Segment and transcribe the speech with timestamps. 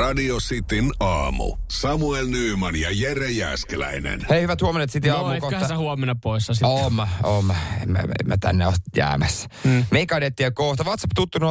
[0.00, 1.56] Radio Cityn aamu.
[1.70, 4.26] Samuel Nyyman ja Jere Jäskeläinen.
[4.28, 6.68] Hei, hyvät huomenet sitten No, aamu etköhän sä huomenna poissa sitten.
[6.68, 7.54] Oon mä, oon mä.
[7.82, 9.48] En mä, en mä tänne ole jäämässä.
[9.64, 9.84] Mm.
[9.90, 10.84] Meikadettia kohta.
[10.84, 11.42] WhatsApp tuttu 0447255854.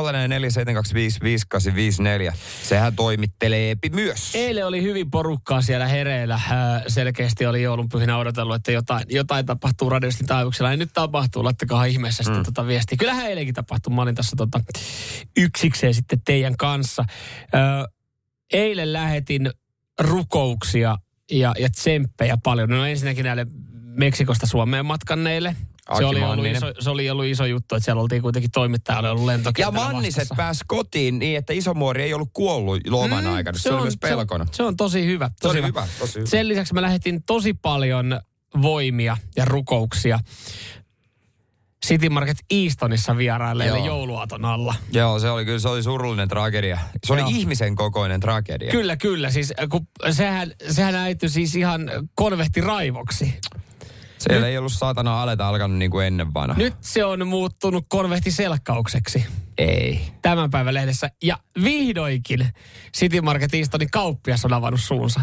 [2.63, 4.35] Sehän toimittelee myös.
[4.35, 6.35] Eilen oli hyvin porukkaa siellä hereillä.
[6.35, 6.41] Äh,
[6.87, 10.71] Selkeästi oli joulunpyhinä odotellut, että jotain, jotain tapahtuu radiosti taajuuksella.
[10.71, 12.45] Ja nyt tapahtuu, laittakaa ihmeessä sitten mm.
[12.45, 12.97] tota viestiä.
[12.97, 13.93] Kyllähän eilenkin tapahtui.
[13.93, 14.59] Mä olin tässä tota
[15.37, 17.05] yksikseen sitten teidän kanssa.
[17.53, 17.98] Ö,
[18.53, 19.51] eilen lähetin
[19.99, 20.97] rukouksia
[21.31, 22.69] ja, ja tsemppejä paljon.
[22.69, 23.47] No ensinnäkin näille
[23.83, 25.55] Meksikosta Suomeen matkanneille.
[25.97, 29.07] Se oli, ollut iso, se oli ollut iso juttu, että siellä oltiin kuitenkin toimittaja oli
[29.07, 30.35] ollut Ja lentokentällä Manniset vastassa.
[30.35, 33.57] pääs kotiin niin, että isomuori ei ollut kuollut loman mm, aikana.
[33.57, 34.45] Se, oli myös pelkona.
[34.45, 35.29] Se on, se on tosi hyvä.
[35.41, 36.29] Se oli hyvä, tosi hyvä.
[36.29, 38.19] Sen lisäksi mä lähetin tosi paljon
[38.61, 40.19] voimia ja rukouksia
[41.85, 43.87] City Market Eastonissa vierailleille Joo.
[43.87, 44.75] jouluaaton alla.
[44.91, 46.79] Joo, se oli kyllä, se oli surullinen tragedia.
[47.05, 47.29] Se oli Joo.
[47.33, 48.71] ihmisen kokoinen tragedia.
[48.71, 49.29] Kyllä, kyllä.
[49.29, 53.39] Siis, kun sehän, sehän äityi siis ihan konvehti raivoksi.
[54.17, 56.55] Siellä ei ollut saatana aleta alkanut niin kuin ennen vanha.
[56.57, 59.25] Nyt se on muuttunut konvehti selkkaukseksi
[59.57, 60.01] Ei.
[60.21, 61.11] tämän päivän lehdessä.
[61.23, 62.47] Ja vihdoinkin
[62.97, 65.21] City Market Eastonin kauppias on avannut suunsa.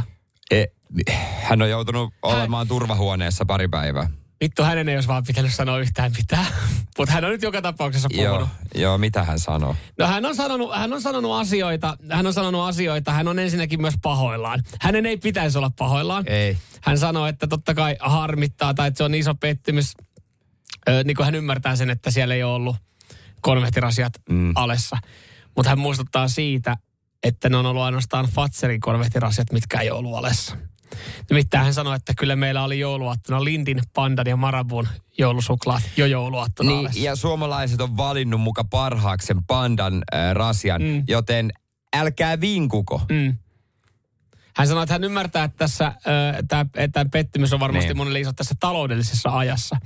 [0.51, 0.65] E,
[1.43, 4.11] hän on joutunut olemaan turvahuoneessa pari päivää.
[4.41, 6.47] Vittu, hänen ei olisi vaan pitänyt sanoa yhtään mitään.
[6.99, 8.39] Mutta hän on nyt joka tapauksessa puhunut.
[8.39, 9.77] Joo, joo, mitä hän sanoo?
[9.99, 13.81] No hän on, sanonut, hän on sanonut asioita, hän on sanonut asioita, hän on ensinnäkin
[13.81, 14.63] myös pahoillaan.
[14.81, 16.25] Hänen ei pitäisi olla pahoillaan.
[16.27, 16.59] Ei.
[16.83, 19.93] Hän sanoo, että totta kai harmittaa tai että se on iso pettymys.
[20.89, 22.77] Ö, niin kuin hän ymmärtää sen, että siellä ei ole ollut
[23.41, 24.53] konvehtirasiat mm.
[24.55, 24.99] alessa.
[25.57, 26.77] Mutta hän muistuttaa siitä,
[27.23, 30.57] että ne on ollut ainoastaan Fatserin konvehtirasiat, mitkä ei ole ollut alessa.
[31.31, 36.71] Nimittäin hän sanoi, että kyllä meillä oli jouluaattona Lintin, Pandan ja Marabun joulusuklaat jo jouluaattona
[36.71, 37.01] Niin, alessa.
[37.01, 41.05] ja suomalaiset on valinnut muka parhaaksi sen pandan äh, rasian, mm.
[41.09, 41.53] joten
[41.97, 43.03] älkää vinkuko.
[43.11, 43.37] Mm.
[44.57, 45.93] Hän sanoi, että hän ymmärtää, että tässä
[46.49, 47.97] tämä, että pettymys on varmasti Niin.
[47.97, 49.77] monelle iso tässä taloudellisessa ajassa.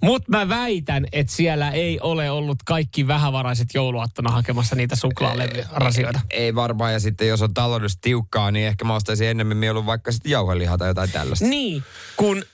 [0.00, 6.20] Mutta mä väitän, että siellä ei ole ollut kaikki vähävaraiset jouluaattona hakemassa niitä suklaalevyrasioita.
[6.30, 10.12] Ei varmaan, ja sitten jos on taloudellisesti tiukkaa, niin ehkä mä ostaisin enemmän mieluun vaikka
[10.12, 11.46] sitten jauhelihaa tai jotain tällaista.
[11.46, 11.82] Niin,
[12.16, 12.44] kun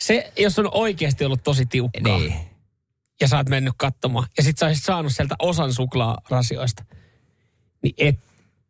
[0.00, 2.34] se, jos on oikeasti ollut tosi tiukkaa Niin.
[3.20, 6.84] ja sä oot mennyt katsomaan ja sit sä olisit saanut sieltä osan suklaarasioista,
[7.82, 8.18] niin et,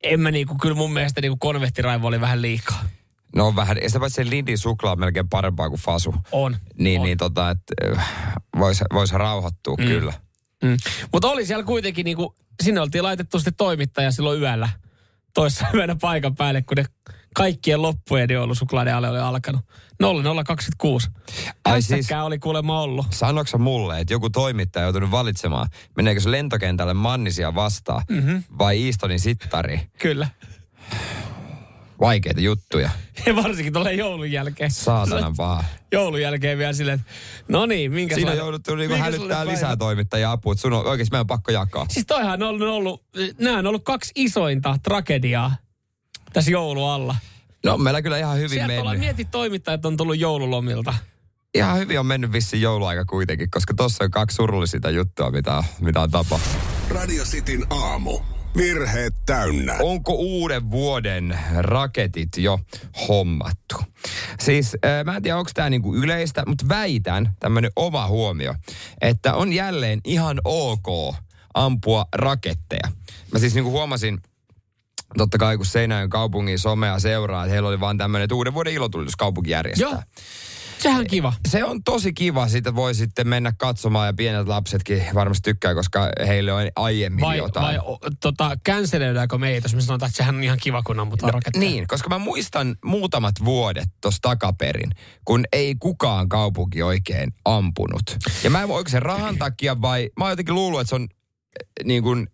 [0.04, 2.84] en mä niinku, kyllä mun mielestä niinku konvehtiraivo oli vähän liikaa.
[3.36, 6.14] No on vähän, ja sitä paitsi Lindin suklaa on melkein parempaa kuin Fasu.
[6.32, 6.56] On.
[6.78, 7.04] Niin, on.
[7.04, 7.74] niin tota, että
[8.58, 9.86] voisi vois rauhoittua mm.
[9.86, 10.12] kyllä.
[10.64, 10.76] Mm.
[11.12, 14.68] Mutta oli siellä kuitenkin, niinku, sinne oltiin laitettu sitten toimittaja silloin yöllä
[15.34, 16.84] toissa yönä paikan päälle, kun ne
[17.34, 19.60] kaikkien loppujen joulusuklaiden alle oli alkanut.
[20.02, 21.08] 0026.
[21.64, 23.06] Ai Hässäkkää siis- oli kuulemma ollut.
[23.10, 28.42] Sanoksä mulle, että joku toimittaja on joutunut valitsemaan, meneekö se lentokentälle Mannisia vastaan mm-hmm.
[28.58, 29.80] vai Eastonin sittari?
[29.98, 30.28] Kyllä.
[32.00, 32.90] Vaikeita juttuja.
[33.26, 34.70] Ja varsinkin tulee joulun jälkeen.
[34.70, 35.64] Saatanan paha.
[35.92, 37.12] Joulun jälkeen vielä silleen, että
[37.48, 41.10] no niin, minkä Siinä on jouduttu niinku hälyttää lisää toimittajia apua, että sun on oikeasti
[41.10, 41.86] meidän on pakko jakaa.
[41.90, 43.04] Siis toihan on ollut,
[43.38, 45.56] nämä on ollut kaksi isointa tragediaa
[46.34, 47.16] tässä joulu alla.
[47.64, 48.98] No meillä kyllä ihan hyvin Sieltä mennyt.
[48.98, 50.94] mieti toimittajat on tullut joululomilta.
[51.54, 55.64] Ihan hyvin on mennyt vissiin jouluaika kuitenkin, koska tossa on kaksi surullisinta juttua, mitä, on-
[55.80, 56.62] mitä on tapahtunut.
[56.90, 58.18] Radio Cityn aamu.
[58.56, 59.76] Virheet täynnä.
[59.82, 62.60] Onko uuden vuoden raketit jo
[63.08, 63.76] hommattu?
[64.40, 68.54] Siis äh, mä en tiedä, onko tämä niinku yleistä, mutta väitän, tämmöinen oma huomio,
[69.00, 71.14] että on jälleen ihan ok
[71.54, 72.88] ampua raketteja.
[73.32, 74.18] Mä siis niinku huomasin,
[75.18, 78.72] totta kai kun Seinäjoen kaupungin somea seuraa, että heillä oli vaan tämmöinen, että uuden vuoden
[78.72, 79.90] ilotulitus kaupunki järjestää.
[79.90, 80.02] Joo.
[80.78, 81.32] Sehän on kiva.
[81.48, 86.08] Se on tosi kiva, siitä voi sitten mennä katsomaan ja pienet lapsetkin varmasti tykkää, koska
[86.26, 87.66] heille on aiemmin Vai, jotain.
[87.66, 91.28] vai o, tota, canceloidaanko meitä, jos me sanotaan, että sehän on ihan kiva, kun ammutaan
[91.28, 91.60] no, raketteja.
[91.70, 94.90] Niin, koska mä muistan muutamat vuodet tuossa takaperin,
[95.24, 98.16] kun ei kukaan kaupunki oikein ampunut.
[98.44, 101.08] Ja mä en voi, se rahan takia vai, mä oon jotenkin luullut, että se on
[101.84, 102.26] niin kuin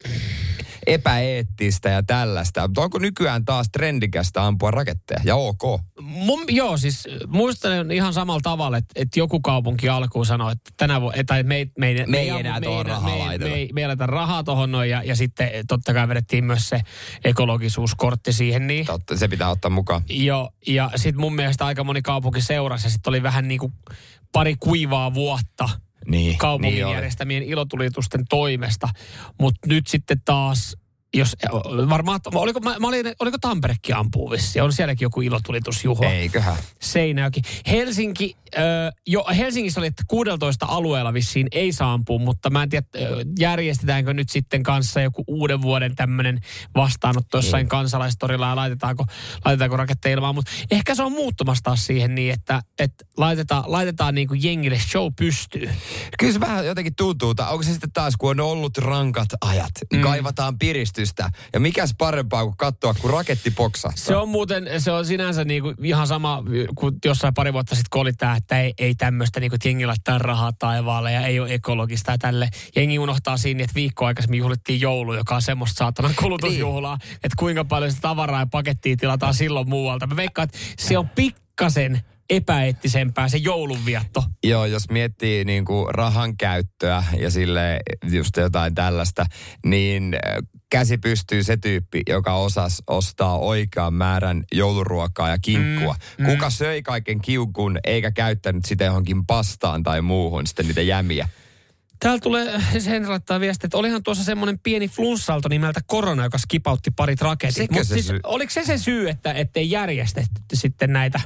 [0.86, 2.68] epäeettistä ja tällaista.
[2.68, 5.20] Mutta onko nykyään taas trendikästä ampua raketteja?
[5.24, 5.62] Ja ok.
[6.00, 11.00] Mun, joo, siis muistan ihan samalla tavalla, että, että joku kaupunki alkuun sanoi, että tänä
[11.00, 13.68] vuonna, tai me, ei- me, ei- Me ei ammu- enää me tuohon rahaa me, me,
[13.72, 16.80] me ei laita rahaa tuohon noin, ja, ja sitten totta kai vedettiin myös se
[17.24, 18.66] ekologisuuskortti siihen.
[18.66, 18.86] Niin.
[18.86, 20.02] Totta, se pitää ottaa mukaan.
[20.08, 23.72] Joo, ja sitten mun mielestä aika moni kaupunki seurasi, ja sitten oli vähän niin kuin
[24.32, 25.68] pari kuivaa vuotta
[26.06, 26.94] Niin, kaupungin niin oli.
[26.94, 28.88] järjestämien ilotulitusten toimesta.
[29.40, 30.76] Mutta nyt sitten taas
[31.14, 31.36] jos,
[31.88, 34.60] varmaan, oliko, mä, mä olin, oliko Tamperekin ampuu vissi?
[34.60, 36.10] On sielläkin joku ilotulitusjuhla.
[36.10, 36.56] Eiköhän.
[36.80, 37.40] Seinäjoki.
[37.66, 38.62] Helsinki, äh,
[39.06, 42.86] jo, Helsingissä oli, että 16 alueella vissiin ei saa ampua, mutta mä en tiedä,
[43.38, 46.40] järjestetäänkö nyt sitten kanssa joku uuden vuoden tämmöinen
[46.74, 47.68] vastaanotto jossain ei.
[47.68, 49.04] kansalaistorilla ja laitetaanko,
[49.44, 50.34] laitetaanko raketteja ilmaan.
[50.34, 54.78] Mutta ehkä se on muuttumassa taas siihen niin, että, että laitetaan, laitetaan niin kuin jengille
[54.78, 55.70] show pystyy.
[56.18, 57.34] Kyllä se vähän jotenkin tuntuu.
[57.50, 60.02] Onko se sitten taas, kun on ollut rankat ajat, niin mm.
[60.02, 60.99] kaivataan piristystä.
[61.52, 63.92] Ja mikäs parempaa kuin katsoa, kun raketti poksaa.
[63.94, 66.42] Se on muuten, se on sinänsä niin kuin ihan sama,
[66.74, 69.86] kuin jossain pari vuotta sitten kun oli tämä, että ei, ei tämmöistä niin kuin jengi
[69.86, 72.48] laittaa rahaa taivaalle ja ei ole ekologista ja tälle.
[72.76, 77.14] Jengi unohtaa siinä, että viikko aikaisemmin juhlittiin joulu, joka on semmoista saatanan kulutusjuhlaa, niin.
[77.14, 80.06] että kuinka paljon sitä tavaraa ja pakettia tilataan silloin muualta.
[80.06, 82.00] Mä veikkaan, että se on pikkasen
[82.30, 84.24] epäeettisempää se joulunvietto.
[84.44, 87.80] Joo, jos miettii niin kuin rahan käyttöä ja sille
[88.10, 89.26] just jotain tällaista,
[89.64, 90.16] niin
[90.70, 95.96] käsi pystyy se tyyppi, joka osas ostaa oikean määrän jouluruokaa ja kinkkua.
[96.18, 96.50] Mm, Kuka mm.
[96.50, 101.28] söi kaiken kiukun eikä käyttänyt sitä johonkin pastaan tai muuhun sitten niitä jämiä?
[102.00, 106.90] Täällä tulee, sen laittaa viesti, että olihan tuossa semmoinen pieni flunssalto nimeltä korona, joka skipautti
[106.90, 107.70] parit raketit.
[107.70, 111.20] Mutta siis, oliko se se syy, että ettei järjestetty sitten näitä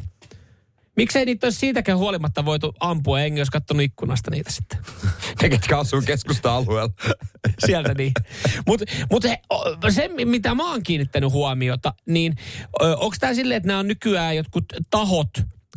[0.97, 4.79] Miksei niitä olisi siitäkään huolimatta voitu ampua, enkä olisi katsonut ikkunasta niitä sitten.
[5.43, 6.93] ne, ketkä asuu keskusta-alueella.
[7.67, 8.13] Sieltä niin.
[8.67, 9.23] Mutta mut
[9.91, 12.37] se, mitä mä oon kiinnittänyt huomiota, niin
[12.81, 15.31] onko tämä silleen, että nämä on nykyään jotkut tahot,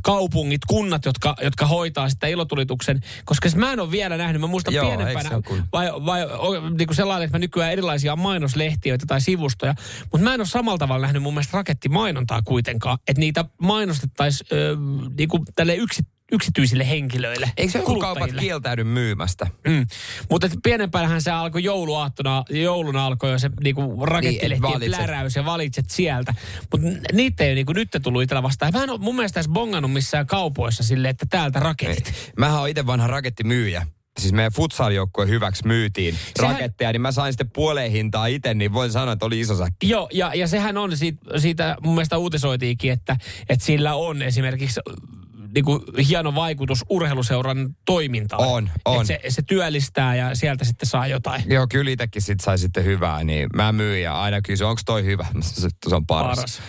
[0.04, 4.74] kaupungit, kunnat, jotka, jotka hoitaa sitä ilotulituksen, koska mä en ole vielä nähnyt, mä muistan
[4.74, 5.30] Joo, pienempänä,
[5.72, 6.22] vai, vai
[6.78, 9.76] niin kuin sellainen, että mä nykyään erilaisia mainoslehtiöitä tai sivustoja,
[10.12, 14.50] mutta mä en ole samalla tavalla nähnyt mun mielestä rakettimainontaa kuitenkaan, että niitä mainostettaisiin
[15.18, 17.52] niin kuin tälle yksi, yksityisille henkilöille.
[17.58, 19.48] Eikö se joku kaupat kieltäydy myymästä?
[19.68, 19.86] Mm.
[20.30, 25.90] Mutta pienempänähän se alkoi jouluaattona, jouluna alkoi jo se niinku rakettilehtien niin, pläräys ja valitset
[25.90, 26.34] sieltä.
[26.72, 28.74] Mutta niitä ei niinku nyt tullut itsellä vastaan.
[28.74, 32.08] Mä en ole mun mielestä edes bongannut missään kaupoissa silleen, että täältä raketit.
[32.08, 32.14] Ei.
[32.38, 33.88] Mähän oon itse vanha rakettimyyjä
[34.20, 34.92] siis meidän futsal
[35.28, 39.26] hyväksi myytiin sehän, raketteja, niin mä sain sitten puoleen hintaa itse, niin voin sanoa, että
[39.26, 39.90] oli iso säkki.
[39.90, 43.18] Joo, ja, ja sehän on siitä, siitä mun mielestä uutisoitiinkin, että,
[43.50, 44.80] että sillä on esimerkiksi
[45.58, 48.48] niin kuin hieno vaikutus urheiluseuran toimintaan.
[48.48, 49.08] On, on.
[49.08, 51.44] se, se työllistää ja sieltä sitten saa jotain.
[51.48, 55.06] Joo, kyllä itsekin sit sai sitten hyvää, niin mä myyn ja aina kysyn, onko toi
[55.06, 55.26] hyvä?
[55.42, 56.36] Se, se on paras.
[56.36, 56.62] paras.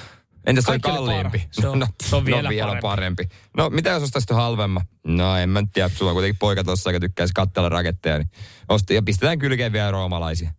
[0.46, 1.49] Entäs toi kalliimpi?
[1.61, 2.82] Se on, no, se on vielä, no, vielä parempi.
[2.82, 3.29] parempi.
[3.56, 4.82] No mitä jos ostaisit halvemman?
[5.06, 8.31] No en mä tiedä, sulla on kuitenkin poika tuossa, joka tykkäisi katsella raketteja, niin
[8.69, 10.50] osti, ja pistetään kylkeen vielä roomalaisia.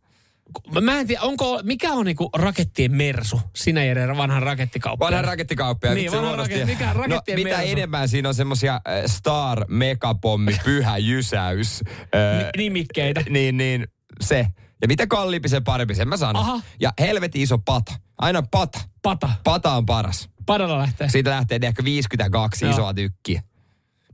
[0.82, 3.42] Mä en tiedä, onko, mikä on niinku rakettien mersu?
[3.56, 5.12] Sinä Jere, vanhan rakettikauppiaan.
[5.12, 5.96] Vanhan rakettikauppiaan.
[5.96, 7.72] Niin, vanhan raket, mikä no, rakettien no, Mitä mersu?
[7.72, 11.82] enemmän siinä on semmosia äh, star, megapommi, pyhä jysäys.
[12.16, 13.24] äh, Nimikkeitä.
[13.30, 13.88] Niin, niin,
[14.22, 14.48] se.
[14.82, 16.44] Ja mitä kalliimpi sen parempi, sen mä sanon.
[16.44, 16.62] Aha.
[16.80, 17.94] Ja helvetin iso pata.
[18.18, 18.80] Aina pata.
[19.02, 19.30] Pata.
[19.44, 20.30] Pata on paras.
[20.46, 21.10] Padalla lähtee.
[21.10, 22.74] Siitä lähtee ehkä 52 Joo.
[22.74, 23.44] isoa tykkiä.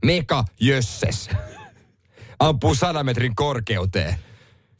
[0.04, 1.30] Meka jösses.
[2.38, 4.14] Ampuu 100 metrin korkeuteen.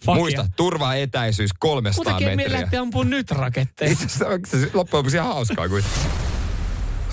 [0.07, 0.21] Fakia.
[0.21, 2.37] Muista, turvaa etäisyys 300 Mutta metriä.
[2.37, 3.93] Mutta lähtee ampua nyt raketteja.
[3.93, 5.85] Itse asiassa loppujen lopuksi ihan hauskaa kuin.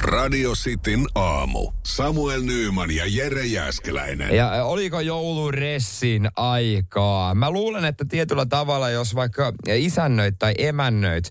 [0.01, 1.71] Radio Cityn aamu.
[1.83, 4.35] Samuel Nyyman ja Jere Jäskeläinen.
[4.35, 7.35] Ja oliko jouluressin aikaa?
[7.35, 11.29] Mä luulen, että tietyllä tavalla, jos vaikka isännöit tai emännöit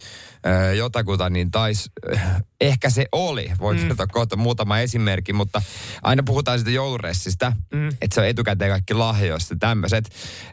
[0.76, 1.90] jotakuta, niin tais,
[2.60, 3.50] ehkä se oli.
[3.58, 3.86] Voin mm.
[3.86, 5.62] kertoa kohta muutama esimerkki, mutta
[6.02, 7.88] aina puhutaan siitä jouluressistä, mm.
[7.88, 10.10] että se on etukäteen kaikki lahjoista tämmöiset.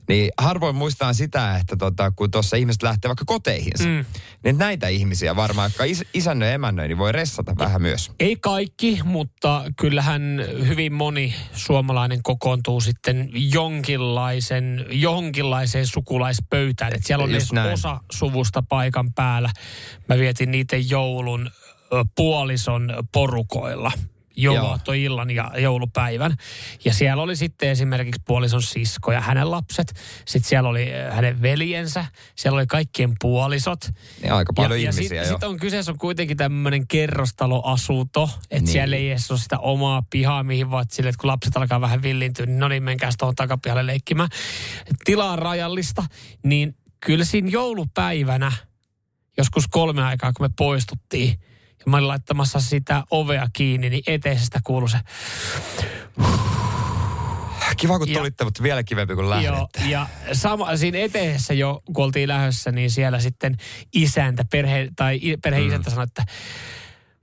[0.08, 4.06] Niin harvoin muistaa sitä, että tota, kun tuossa ihmiset lähtee vaikka koteihinsa, mm.
[4.44, 8.12] niin näitä ihmisiä varmaan, jotka is, isännöi ja emännöi, niin voi ressata vähän myös.
[8.20, 16.94] Ei kaikki, mutta kyllähän hyvin moni suomalainen kokoontuu sitten jonkinlaisen, jonkinlaiseen sukulaispöytään.
[16.94, 19.50] Että siellä on edes osa suvusta paikan päällä.
[20.10, 21.52] Mä vietin niiden joulun
[22.16, 23.92] puolison porukoilla
[24.42, 26.36] jouluaattoillan ja joulupäivän.
[26.86, 29.94] Ja siellä oli sitten esimerkiksi puolison sisko ja hänen lapset.
[30.26, 32.06] Sitten siellä oli hänen veljensä,
[32.36, 33.80] siellä oli kaikkien puolisot.
[34.24, 38.56] Ja aika paljon ja, ihmisiä ja sitten sit on kyseessä on kuitenkin tämmöinen kerrostaloasunto, että
[38.56, 38.68] niin.
[38.68, 42.02] siellä ei edes ole sitä omaa pihaa, mihin voit sille, että kun lapset alkaa vähän
[42.02, 44.30] villintyä, niin no niin, menkääs tuohon takapihalle leikkimään.
[45.06, 46.04] Tilaa rajallista,
[46.44, 48.52] niin kyllä siinä joulupäivänä–
[49.40, 51.40] joskus kolme aikaa, kun me poistuttiin,
[51.80, 55.00] ja mä olin laittamassa sitä ovea kiinni, niin eteisestä kuului se...
[57.78, 59.80] Kiva, kun tulitte, mutta vielä kivempi kuin lähdette.
[59.80, 63.58] Joo, ja sama, siinä eteisessä jo, kun oltiin lähdössä, niin siellä sitten
[63.94, 65.92] isäntä, perhe, tai perheisäntä mm.
[65.92, 66.24] sanoi, että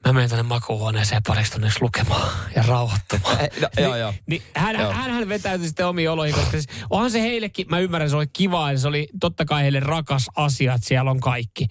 [0.07, 3.41] mä menen tänne makuuhuoneeseen pariksi tunniksi lukemaan ja rauhoittumaan.
[3.41, 4.15] Eh, no, joo, joo.
[4.27, 4.93] Niin hän, Joo.
[4.93, 8.27] hän, hän vetäytyi sitten omiin oloihin, koska siis, onhan se heillekin, mä ymmärrän, se oli
[8.27, 11.67] kiva ja se oli totta kai heille rakas asia, että siellä on kaikki.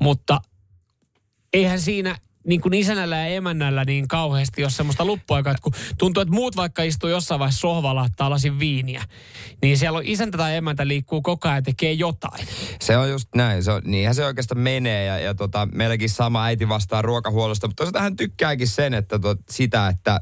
[0.00, 0.40] Mutta
[1.52, 6.20] eihän siinä niin kuin isännällä ja emännällä niin kauheasti ole semmoista luppuaikaa, että kun tuntuu,
[6.20, 9.02] että muut vaikka istuu jossain vaiheessa sohvalla, lasin viiniä,
[9.62, 12.46] niin siellä on isäntä tai emäntä liikkuu koko ajan ja tekee jotain.
[12.80, 13.62] Se on just näin.
[13.62, 15.04] Se on, niinhän se oikeastaan menee.
[15.04, 17.66] Ja, ja tota, meilläkin sama äiti vastaa ruokahuollosta.
[17.66, 20.20] Mutta toisaalta hän tykkääkin sen, että tot, sitä, että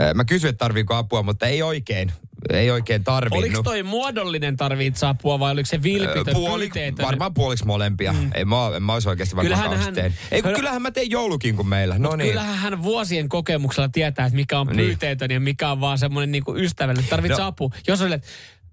[0.00, 2.12] äh, mä kysyin, että tarviiko apua, mutta ei oikein.
[2.52, 3.44] Ei oikein tarvinnut.
[3.44, 7.06] Oliko toi muodollinen tarvitse apua vai oliko se vilpitön, Puoli, pyyteetön?
[7.06, 8.12] varmaan puoliksi molempia.
[8.12, 8.30] Mm.
[8.34, 9.98] Ei mä, en mä olisi oikeasti varmaan Kyllähän hän-.
[9.98, 11.98] Ei, kun Kyllä- kyllähän mä tein joulukin kuin meillä.
[11.98, 12.28] No niin.
[12.28, 14.76] Kyllähän hän vuosien kokemuksella tietää, että mikä on Niin.
[14.76, 17.10] pyyteetön ja mikä on vaan semmoinen niinku ystävällinen.
[17.10, 17.46] Tarvitsee No.
[17.46, 17.70] apua.
[17.88, 18.28] Jos on, että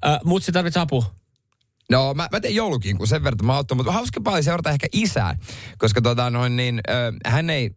[0.05, 1.05] äh, mutsi tarvitsee apua.
[1.91, 4.87] No mä, mä tein joulukin, kun sen verran mä auttan, mutta hauska paljon seurata ehkä
[4.93, 5.35] isää,
[5.77, 7.71] koska tota noin niin, ö, hän ei,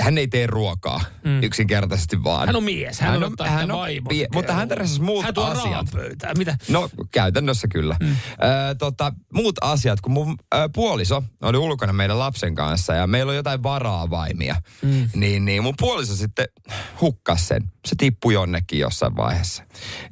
[0.00, 1.42] hän ei tee ruokaa mm.
[1.42, 2.46] yksinkertaisesti vaan.
[2.46, 5.34] Hän on mies, hän, hän on, ottaa hän on pie- mutta hän ressasi muut hän
[5.34, 5.86] tuo asiat.
[5.92, 6.38] pöytään.
[6.38, 6.56] Mitä?
[6.68, 7.96] No käytännössä kyllä.
[8.00, 8.10] Mm.
[8.10, 13.30] Ö, tota, muut asiat, kun mun ö, puoliso oli ulkona meidän lapsen kanssa ja meillä
[13.30, 15.08] on jotain varaavaimia, mm.
[15.14, 16.46] niin, niin mun puoliso sitten
[17.00, 17.62] hukkas sen.
[17.86, 19.62] Se tippui jonnekin jossain vaiheessa.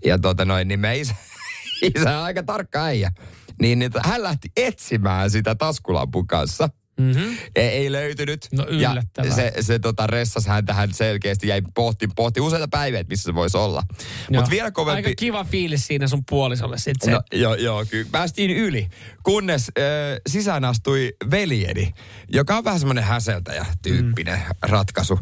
[0.04, 1.14] Ja tota noin, niin me isä,
[1.96, 3.12] isä on aika tarkka äijä.
[3.60, 6.68] Niin, niin hän lähti etsimään sitä taskulampun kanssa.
[7.00, 7.36] Mm-hmm.
[7.56, 8.48] Ei, ei löytynyt.
[8.52, 9.34] No ja yllättävää.
[9.34, 13.34] se, se tota, ressasi häntä, hän selkeästi jäi pohti, pohti useita päiviä, että missä se
[13.34, 13.82] voisi olla.
[14.30, 14.96] Mutta vielä kovempi...
[14.96, 17.10] Aika kiva fiilis siinä sun puolisolle sitten se.
[17.10, 18.08] No, joo, joo, kyllä.
[18.12, 18.88] Päästiin yli,
[19.22, 19.84] kunnes äh,
[20.28, 21.92] sisään astui veljeni,
[22.28, 24.70] joka on vähän semmoinen häseltäjä tyyppinen mm.
[24.70, 25.18] ratkaisu.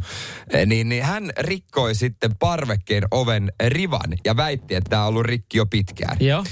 [0.51, 5.27] Eh, niin, niin hän rikkoi sitten parvekkeen oven rivan ja väitti, että tämä on ollut
[5.27, 6.17] rikki jo pitkään.
[6.21, 6.45] Joo.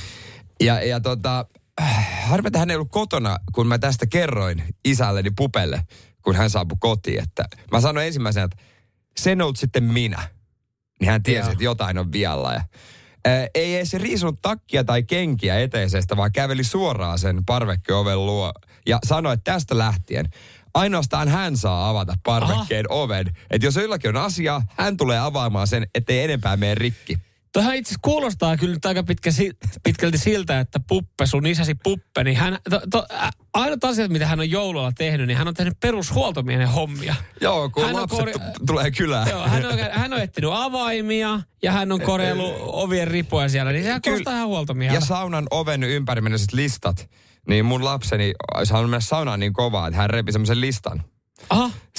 [0.61, 1.47] Ja, ja tota,
[2.22, 5.82] harmi, että hän ei ollut kotona, kun mä tästä kerroin isälleni pupelle,
[6.22, 7.22] kun hän saapui kotiin.
[7.22, 8.62] Että mä sanoin ensimmäisenä, että
[9.16, 10.28] sen ollut sitten minä.
[11.00, 11.52] Niin hän tiesi, Joo.
[11.52, 12.52] että jotain on vialla.
[12.52, 12.64] Ja,
[13.25, 18.52] ää, ei edes riisunut takkia tai kenkiä eteisestä, vaan käveli suoraan sen parvekkeoven luo
[18.87, 20.26] ja sanoi, että tästä lähtien
[20.75, 23.26] ainoastaan hän saa avata parvekkeen oven.
[23.50, 27.18] Että jos jollakin on asia, hän tulee avaamaan sen, ettei enempää mene rikki.
[27.52, 29.30] Tuohan itse kuulostaa kyllä nyt aika pitkä,
[29.83, 33.07] pitkälti siltä, että Puppe, sun isäsi Puppe, niin hän, to, to,
[33.54, 37.14] ainut asiat, mitä hän on joululla tehnyt, niin hän on tehnyt perushuoltomiehen hommia.
[37.40, 39.28] Joo, kun Hän lapset korja- tu- tulee kylään.
[39.28, 43.85] Joo, hän on, hän on etsinyt avaimia ja hän on korjaillut ovien ripuja siellä, niin
[43.85, 44.14] sehän Kyllä.
[44.14, 44.97] kuulostaa ihan huoltomiehellä.
[44.97, 47.11] Ja saunan oven ympärimenneset listat.
[47.49, 51.02] Niin mun lapseni olisi halunnut mennä saunaan niin kovaa, että hän repi semmoisen listan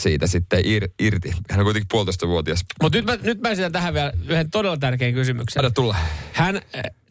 [0.02, 1.32] siitä sitten ir, irti.
[1.50, 2.64] Hän on kuitenkin puolitoista vuotias.
[2.82, 5.60] mutta nyt mä, nyt mä esitän tähän vielä yhden todella tärkeän kysymyksen.
[5.60, 5.96] Anna tulla.
[6.34, 6.62] Hän, äh,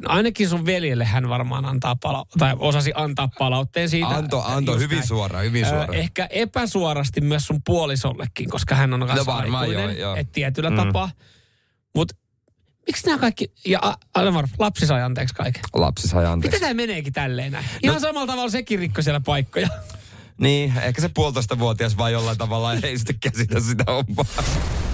[0.06, 4.08] ainakin sun veljelle hän varmaan antaa pala- tai osasi antaa palautteen siitä.
[4.08, 5.08] Anto, anto, hyvin näin.
[5.08, 5.94] suora, hyvin Ö, suora.
[5.94, 10.16] ehkä epäsuorasti myös sun puolisollekin, koska hän on kanssa No varmaan, aikuinen, joo, joo.
[10.16, 10.76] et tietyllä mm.
[10.76, 11.10] tapaa.
[11.94, 12.14] Mutta
[12.86, 15.62] miksi nämä kaikki, ja a- aina varmaan, lapsi sai anteeksi kaiken.
[15.74, 16.56] Lapsi sai anteeksi.
[16.56, 17.64] Miten tämä meneekin tälleen näin?
[17.82, 18.00] Ihan no.
[18.00, 19.68] samalla tavalla sekin rikko siellä paikkoja.
[20.40, 24.24] Niin, ehkä se puolitoista vuotias vai jollain tavalla ei sitten käsitä sitä hommaa.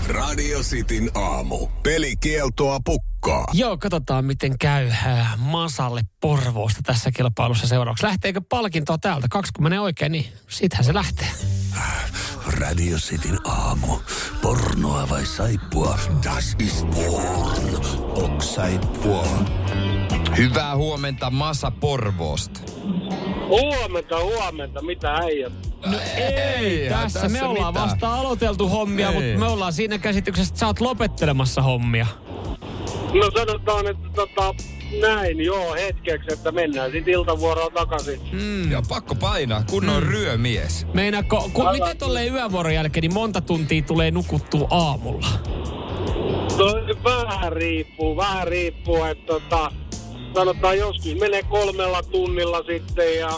[0.08, 1.66] Radio Cityn aamu.
[1.82, 3.46] Pelikieltoa pukkaa.
[3.52, 8.06] Joo, katsotaan miten käy äh, Masalle Porvoosta tässä kilpailussa seuraavaksi.
[8.06, 9.26] Lähteekö palkintoa täältä?
[9.30, 11.28] Kaksi kun menee oikein, niin sittenhän se lähtee.
[12.46, 13.98] Radio Cityn aamu.
[14.42, 15.98] Pornoa vai saippua?
[16.24, 17.76] Das ist porn.
[18.14, 19.26] Ok saippua.
[20.36, 22.60] Hyvää huomenta Masa Porvoosta.
[23.48, 25.52] Huomenta, huomenta, mitä äijät?
[25.86, 27.90] No ei, tässä, tässä me ollaan mitään.
[27.90, 29.14] vasta aloiteltu hommia, Ei.
[29.14, 32.06] mutta me ollaan siinä käsityksessä, että sä oot lopettelemassa hommia.
[33.14, 34.54] No sanotaan, että tota,
[35.00, 38.20] näin, joo, hetkeksi, että mennään sitten iltavuoroon takaisin.
[38.32, 38.70] Mm.
[38.72, 40.08] Joo, pakko painaa, kunnon mm.
[40.08, 40.86] ryömies.
[40.94, 45.26] Meinaako, ku, miten tolleen yövuoron jälkeen, niin monta tuntia tulee nukuttua aamulla?
[46.58, 46.66] No,
[47.04, 49.72] vähän riippuu, vähän riippuu, että tota,
[50.34, 53.30] sanotaan joskus menee kolmella tunnilla sitten ja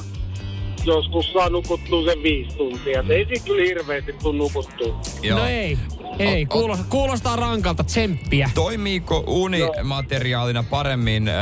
[0.84, 3.00] joskus saa nukuttua sen viisi tuntia.
[3.00, 5.00] Et ei siitä kyllä hirveästi tuu nukuttua.
[5.30, 5.78] No ei,
[6.18, 8.50] ei, O- o- kuulostaa, kuulostaa rankalta, tsemppiä.
[8.54, 11.34] Toimiiko unimateriaalina paremmin äh,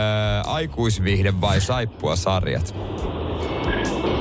[0.54, 2.74] aikuisvihde vai saippua sarjat?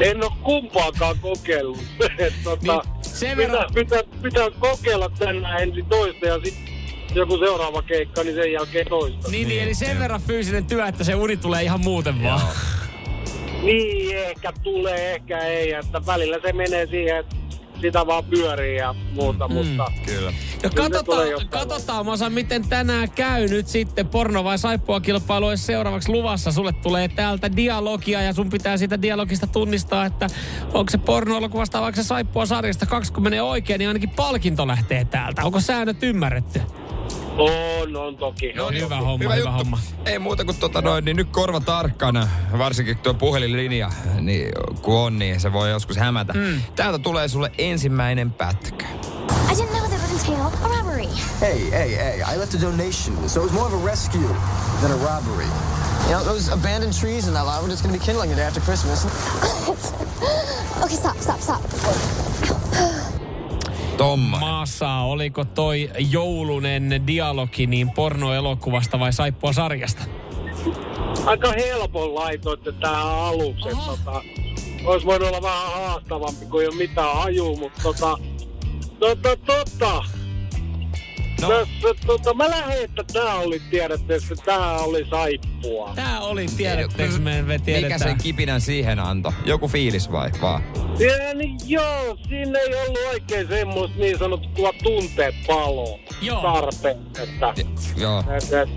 [0.02, 1.78] En ole kumpaakaan kokeillut.
[2.44, 6.75] Tota, Niin, sen pitää, verran- pitää, pitää kokeilla tänään ensin toista ja sitten
[7.14, 9.32] joku seuraava keikka, niin sen jälkeen toista.
[9.32, 12.42] Niin, niin, eli sen verran fyysinen työ, että se uni tulee ihan muuten vaan.
[13.62, 15.74] Niin, ehkä tulee, ehkä ei.
[15.74, 17.36] Että välillä se menee siihen, että
[17.82, 20.34] sitä vaan pyörii ja muuta, mutta Kyllä.
[20.64, 26.12] No katsotaan, katsotaan Masa, miten tänään käy nyt sitten porno vai saippua kilpailu olisi seuraavaksi
[26.12, 26.52] luvassa.
[26.52, 30.28] Sulle tulee täältä dialogia ja sun pitää siitä dialogista tunnistaa, että
[30.74, 32.86] onko se porno-elokuvasta vai onko se saippua sarjasta.
[32.86, 35.44] Kaksi kun menee oikein, niin ainakin palkinto lähtee täältä.
[35.44, 36.62] Onko säännöt ymmärretty?
[37.38, 38.54] On, on toki.
[38.54, 39.06] No on hyvä toki.
[39.06, 39.80] homma, hyvä, Hyvä, homma.
[40.06, 42.28] Ei muuta kuin tota noin, niin nyt korva tarkkana,
[42.58, 43.90] varsinkin tuo puhelinlinja,
[44.20, 44.52] niin
[44.82, 46.34] kun on, niin se voi joskus hämätä.
[46.34, 46.62] Mm.
[46.76, 48.86] Täältä tulee sulle ensimmäinen pätkä.
[48.86, 51.08] I didn't know that would entail a robbery.
[51.42, 54.28] Hey, hey, hey, I left a donation, so it was more of a rescue
[54.82, 55.48] than a robbery.
[56.08, 58.62] You know, those abandoned trees in that lot, we're just gonna be kindling it after
[58.62, 59.06] Christmas.
[60.84, 61.62] Okay, stop, stop, stop.
[63.98, 64.40] Tomma.
[64.40, 70.04] Maassa, oliko toi joulunen dialogi niin pornoelokuvasta vai saippua sarjasta?
[71.26, 73.70] Aika helpon laitoitte tähän aluksi.
[73.70, 74.22] että Tota,
[74.86, 78.18] olisi voinut olla vähän haastavampi, kun ei ole mitään hajua, mutta tota,
[79.00, 80.04] tota, tota.
[81.42, 81.48] No.
[81.50, 85.92] Tässä, tota, mä lähdin, että tää oli, tiedätte, että tää oli saippua.
[85.96, 88.00] Tää oli, tiedättekö me, me Mikä tiedetään.
[88.00, 89.34] sen kipinän siihen anto?
[89.46, 90.64] Joku fiilis vai vaan?
[91.00, 96.42] Ja, niin joo, siinä ei ollut oikein semmoista niin sanottua tunteet palo Joo.
[96.42, 97.54] tarpeen, että,
[97.98, 98.20] Joo.
[98.20, 98.76] että, että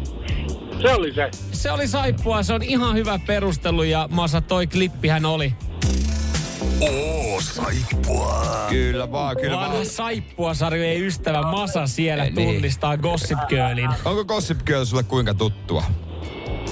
[0.83, 1.31] se oli se.
[1.53, 5.55] Se oli saippua, se on ihan hyvä perustelu ja Masa, toi klippihän oli.
[6.81, 8.47] Oo, saippua.
[8.69, 9.71] Kyllä vaan, kyllä vaan.
[9.71, 12.49] Vanha saippua sarjojen ystävä Masa siellä Ei niin.
[12.55, 13.91] tunnistaa Gossip Girlin.
[14.05, 15.85] Onko Gossip Girl sulle kuinka tuttua?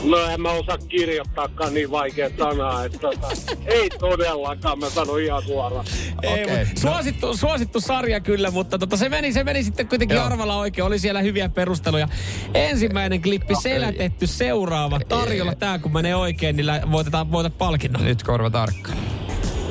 [0.05, 3.29] No en mä osaa kirjoittaakaan niin vaikea sanaa, että tota,
[3.67, 5.85] ei todellakaan, mä sanon ihan suoraan.
[6.23, 10.15] Ei, Okei, mut suosittu, suosittu sarja kyllä, mutta tota, se, meni, se meni sitten kuitenkin
[10.15, 10.27] Joo.
[10.27, 10.85] arvalla oikein.
[10.85, 12.09] Oli siellä hyviä perusteluja.
[12.55, 15.55] Ensimmäinen klippi selätetty, seuraava tarjolla.
[15.55, 18.05] Tää kun menee oikein, niin lä- voitetaan, voitat palkinnon.
[18.05, 18.97] Nyt korva tarkkana.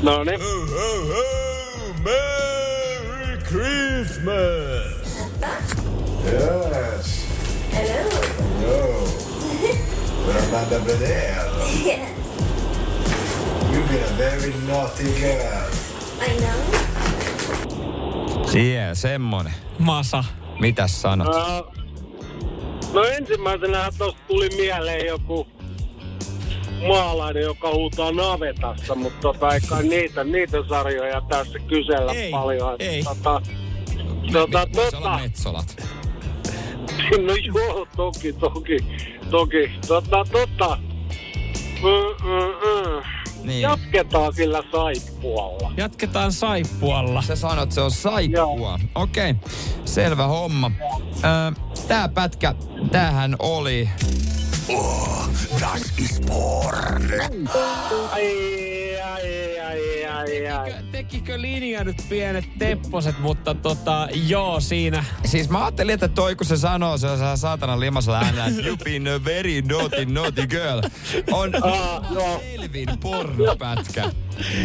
[0.03, 0.39] No niin.
[2.03, 5.05] Merry Christmas!
[6.25, 7.25] Yes.
[7.71, 8.09] Hello.
[8.59, 9.07] Hello.
[10.47, 11.53] Amanda Bedell.
[11.85, 12.09] Yes,
[13.71, 15.69] You've been a very naughty girl.
[16.21, 16.61] I know.
[18.59, 19.53] Yeah, semmonen.
[19.79, 20.23] Masa.
[20.59, 21.35] Mitäs sanot?
[21.35, 21.61] Ää,
[22.93, 25.47] No ensimmäisenä tosta tuli mieleen joku
[26.87, 32.75] maalainen, joka huutaa navetassa, mutta tota, ei kai niitä, niitä sarjoja tässä kysellä Ei, paljon.
[32.79, 33.03] ei.
[33.03, 33.41] Tota,
[34.31, 35.75] tota, olla tota, metsolat.
[37.27, 38.77] no joo, toki, toki,
[39.31, 39.71] toki.
[39.87, 40.77] Tota, tota.
[41.81, 43.01] Mm, mm, mm.
[43.43, 43.61] Niin.
[43.61, 45.71] Jatketaan sillä saippualla.
[45.77, 47.21] Jatketaan saippualla.
[47.21, 48.79] Sä sanot, se on saippua.
[48.95, 49.51] Okei, okay.
[49.85, 50.71] selvä homma.
[51.23, 52.55] Ö, tää pätkä,
[52.91, 53.89] tämähän oli...
[54.69, 55.29] Oh,
[55.61, 57.09] das ist porn.
[58.11, 60.71] Ai, ai, ai, ai, ai.
[60.71, 65.05] Tekikö, tekikö linja nyt pienet tepposet, mutta tota, joo, siinä.
[65.25, 68.77] Siis mä ajattelin, että toi kun se sanoo, se on saatanan limasella äänellä, että you
[68.77, 70.81] been a very naughty, naughty girl.
[71.31, 72.41] On Ah, joo.
[72.51, 74.11] selvin pornopätkä.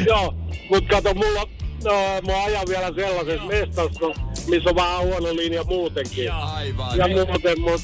[0.06, 0.34] Joo,
[0.70, 1.48] mut kato, mulla,
[1.84, 1.92] no,
[2.32, 4.06] mä ajan vielä sellaisessa mestassa,
[4.48, 6.32] missä on vähän huono linja muutenkin.
[6.32, 6.98] Aivan.
[6.98, 7.80] Ja muuten, mut,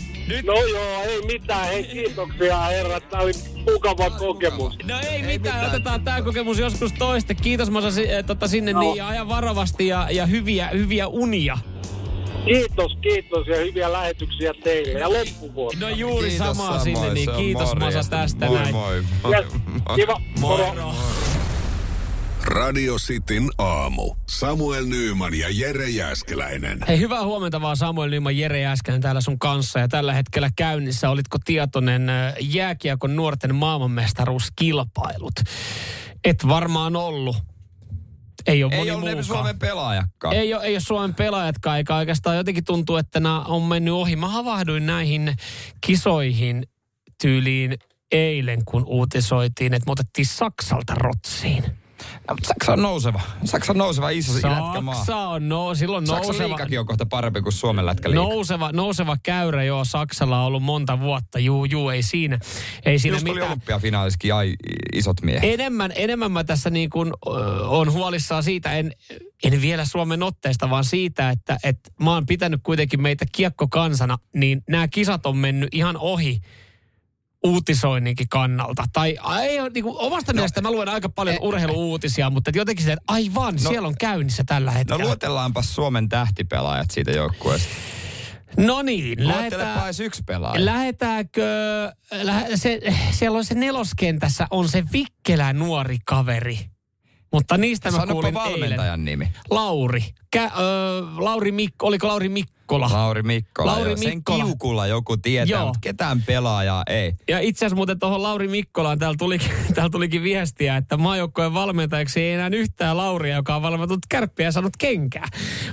[0.47, 3.33] no joo, ei mitään, hei kiitoksia herrat, tää oli
[3.73, 4.79] mukava kokemus.
[4.89, 5.67] No ei, ei mitään, mitään.
[5.67, 7.35] otetaan tämä kokemus joskus toiste.
[7.35, 8.81] Kiitos Masa eh, tota, sinne Joo.
[8.81, 11.59] niin, ja ajan varovasti ja, ja hyviä, hyviä unia.
[12.45, 15.81] Kiitos, kiitos ja hyviä lähetyksiä teille ja loppuvuotta.
[15.81, 18.75] No juuri Kiitos samaa samoin, sinne, niin kiitos Masa tästä moi, näin.
[18.75, 19.47] Moi, Yes,
[19.97, 20.67] kiva, moro.
[20.67, 20.93] Moro.
[22.47, 24.15] Radio Cityn aamu.
[24.27, 26.79] Samuel Nyyman ja Jere Jäskeläinen.
[26.89, 29.79] Hei, hyvää huomenta vaan Samuel Nyman, Jere äsken täällä sun kanssa.
[29.79, 35.33] Ja tällä hetkellä käynnissä, olitko tietoinen äh, jääkiekon nuorten maailmanmestaruuskilpailut?
[36.25, 37.37] Et varmaan ollut.
[38.47, 39.23] Ei ole Ei moni ole.
[39.23, 40.35] Suomen pelaajakkaan.
[40.35, 44.17] Ei ole, ei ole Suomen pelaajatkaan, eikä oikeastaan jotenkin tuntuu, että nämä on mennyt ohi.
[44.17, 45.37] Mä havahduin näihin
[45.81, 46.67] kisoihin
[47.23, 47.79] tyyliin
[48.13, 51.86] eilen, kun uutisoitiin, että me otettiin Saksalta rotsiin.
[52.29, 53.21] No, mutta Saksa on nouseva.
[53.45, 54.95] Saksa on nouseva iso lätkämaa.
[54.95, 58.23] Saksa on no, silloin Saksan nouseva, liikakin on kohta parempi kuin Suomen lätkäliika.
[58.23, 61.39] nouseva, nouseva käyrä, joo, Saksalla on ollut monta vuotta.
[61.39, 62.39] Juu, juu, ei siinä,
[62.85, 63.53] ei siinä Just ole oli mitään.
[63.53, 64.55] olympiafinaalissakin ai,
[64.95, 65.53] isot miehet.
[65.53, 67.31] Enemmän, enemmän mä tässä niin kuin, ö,
[67.69, 68.93] on huolissaan siitä, en,
[69.45, 74.63] en vielä Suomen otteesta, vaan siitä, että, että mä oon pitänyt kuitenkin meitä kiekkokansana, niin
[74.69, 76.41] nämä kisat on mennyt ihan ohi
[77.45, 78.85] uutisoinninkin kannalta.
[78.93, 82.85] Tai ei, niin kuin, omasta no, mielestä mä luen aika paljon urheiluuutisia, mutta et jotenkin
[82.85, 85.05] se, että aivan, no, siellä on käynnissä tällä No hetkellä.
[85.05, 87.69] luetellaanpa Suomen tähtipelaajat siitä joukkueesta.
[88.57, 89.19] No niin,
[89.85, 90.65] edes yksi pelaaja.
[90.65, 91.43] Lähetäänkö,
[92.23, 96.59] lähe, se, siellä on se neloskentässä, on se vikkelä nuori kaveri.
[97.33, 99.05] Mutta niistä mä Sanopa kuulin valmentajan eilen.
[99.05, 99.29] nimi.
[99.51, 100.05] Lauri.
[100.37, 100.51] Kä, ö,
[101.17, 102.89] Lauri Mikko, oliko Lauri Mikkola?
[102.93, 103.73] Lauri Mikkola.
[103.73, 103.97] Lauri joo.
[103.97, 104.45] Sen Mikkola.
[104.45, 105.65] kiukulla joku tietää, Joo.
[105.67, 107.13] mutta ketään pelaajaa ei.
[107.29, 112.21] Ja itse asiassa muuten tuohon Lauri Mikkolaan täällä tulikin, täällä tulikin viestiä, että maajoukkojen valmentajaksi
[112.21, 115.29] ei enää yhtään Lauria, joka on valmentunut kärppiä ja saanut kenkää.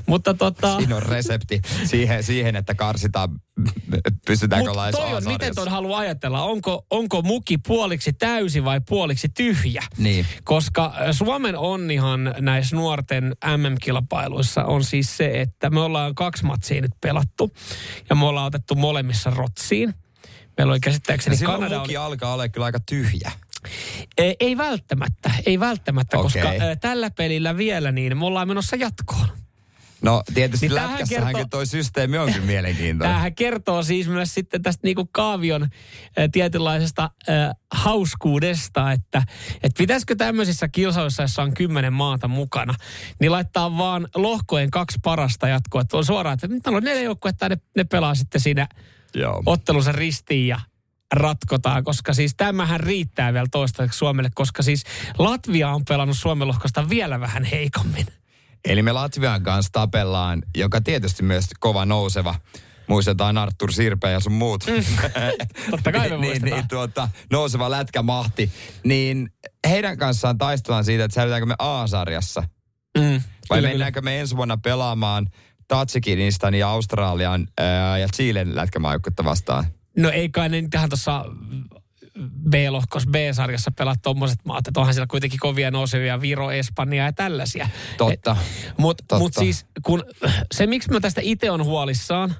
[0.06, 0.78] Mutta tota...
[0.78, 3.30] Siinä on resepti siihen, siihen että karsitaan,
[4.28, 6.44] pystytäänkö Mut toi on, miten ton haluaa ajatella?
[6.44, 9.84] Onko, onko muki puoliksi täysi vai puoliksi tyhjä?
[9.98, 10.26] Niin.
[10.44, 16.82] Koska äh, Suomen onnihan näissä nuorten MM-kilpailuissa on siis se, että me ollaan kaksi matsia
[16.82, 17.54] nyt pelattu
[18.10, 19.94] ja me ollaan otettu molemmissa rotsiin.
[20.58, 21.82] Meillä oli käsittääkseni Silloin Kanada...
[21.82, 23.32] Oli, alkaa olla kyllä aika tyhjä.
[24.18, 26.42] ei, ei välttämättä, ei välttämättä, Okei.
[26.42, 29.43] koska tällä pelillä vielä niin me ollaan menossa jatkoon.
[30.04, 33.00] No tietysti Niin lätkässähän kertoo- toi systeemi on kyllä mielenkiintoinen.
[33.14, 35.68] Tämähän kertoo siis myös sitten tästä niinku kaavion ä,
[36.32, 37.32] tietynlaisesta ä,
[37.72, 39.24] hauskuudesta, että
[39.64, 42.76] et pitäisikö tämmöisissä kilsauissa, jossa on kymmenen maata mukana,
[43.20, 45.82] niin laittaa vaan lohkojen kaksi parasta jatkoa.
[45.82, 48.68] Että on suoraan, että täällä on neljä joukkuetta, ne, ne pelaa sitten siinä
[49.16, 49.44] Joo.
[49.46, 50.60] ottelunsa ristiin ja
[51.14, 54.84] ratkotaan, koska siis tämähän riittää vielä toistaiseksi Suomelle, koska siis
[55.18, 58.06] Latvia on pelannut Suomen lohkosta vielä vähän heikommin.
[58.68, 62.36] Eli me Latvian kanssa tapellaan, joka tietysti myös kova nouseva.
[62.88, 64.64] Muistetaan Artur Sirpe ja sun muut.
[65.72, 68.52] Totta kai me niin, niin, tuota, nouseva lätkämahti.
[68.84, 69.30] Niin
[69.68, 72.44] heidän kanssaan taistellaan siitä, että säilytäänkö me A-sarjassa.
[72.98, 75.30] Mm, Vai kyllä, mennäänkö me ensi vuonna pelaamaan
[75.68, 79.66] Tatsikinistan ja Australian ää, ja Chilen lätkämaajoukkuetta vastaan?
[79.98, 81.26] No ei kai ne tähän tuossa
[82.50, 84.68] B-lohkos B-sarjassa pelaa tommoset maat.
[84.68, 87.70] Että onhan siellä kuitenkin kovia nousevia Viro, Espanja ja tällaisia.
[87.98, 88.38] Totta.
[88.78, 89.20] Mutta Totta.
[89.20, 90.04] mut siis kun,
[90.56, 92.36] se, miksi mä tästä itse on huolissaan,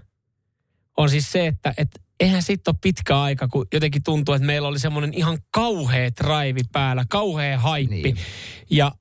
[0.98, 4.68] on siis se, että et, eihän siitä ole pitkä aika, kun jotenkin tuntuu, että meillä
[4.68, 7.96] oli semmoinen ihan kauhea drive päällä, kauhea haippi.
[7.96, 8.18] Niin.
[8.70, 8.92] Ja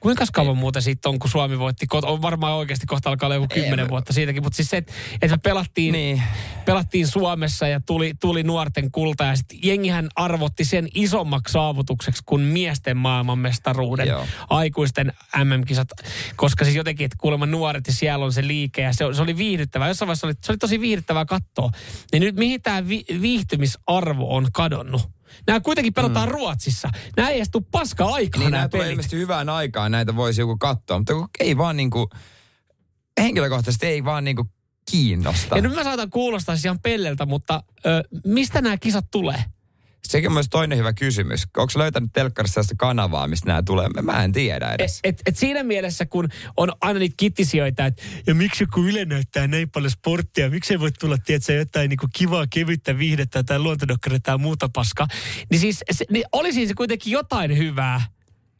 [0.00, 1.86] kuinka kauan muuten siitä on, kun Suomi voitti?
[2.02, 5.36] On varmaan oikeasti kohta alkaa olla joku kymmenen vuotta siitäkin, mutta siis se, että, että
[5.36, 6.22] me pelattiin, Niin.
[6.64, 12.42] pelattiin Suomessa ja tuli, tuli nuorten kulta ja sitten jengihän arvotti sen isommaksi saavutukseksi kuin
[12.42, 14.26] miesten maailmanmestaruuden, Joo.
[14.50, 15.12] aikuisten
[15.44, 15.88] MM-kisat,
[16.36, 19.36] koska siis jotenkin, että kuulemma nuoret ja siellä on se liike ja se, se oli
[19.36, 19.88] viihdyttävää.
[19.88, 21.70] Jossain vaiheessa oli, se oli tosi viihdyttävää katsoa.
[22.12, 25.19] Niin nyt mihin tämä vi, viihtymisarvo on kadonnut?
[25.46, 26.32] Nämä kuitenkin pelataan mm.
[26.32, 26.88] Ruotsissa.
[27.16, 30.40] Nämä ei edes tule paskaa aikaa Niin nämä nämä tulee ilmeisesti hyvään aikaan, näitä voisi
[30.40, 32.08] joku katsoa, mutta ei vaan niinku,
[33.20, 34.46] henkilökohtaisesti ei vaan niinku
[34.90, 35.56] kiinnosta.
[35.56, 39.44] Ja nyt mä saatan kuulostaa siis ihan pelleltä, mutta ö, mistä nämä kisat tulee?
[40.08, 41.46] Sekin on myös toinen hyvä kysymys.
[41.56, 43.88] Onko löytänyt telkkarissa kanavaa, mistä nämä tulee?
[44.02, 45.00] Mä en tiedä Et, edes.
[45.04, 49.46] et, et siinä mielessä, kun on aina niitä kittisijoita, että ja miksi kun Yle näyttää
[49.46, 53.58] näin paljon sporttia, miksi ei voi tulla, tiedätkö, jotain niin kuin kivaa, kevyttä viihdettä tai
[53.58, 55.06] luontodokkaria tai muuta paskaa.
[55.50, 58.00] Niin siis se, niin olisi se kuitenkin jotain hyvää,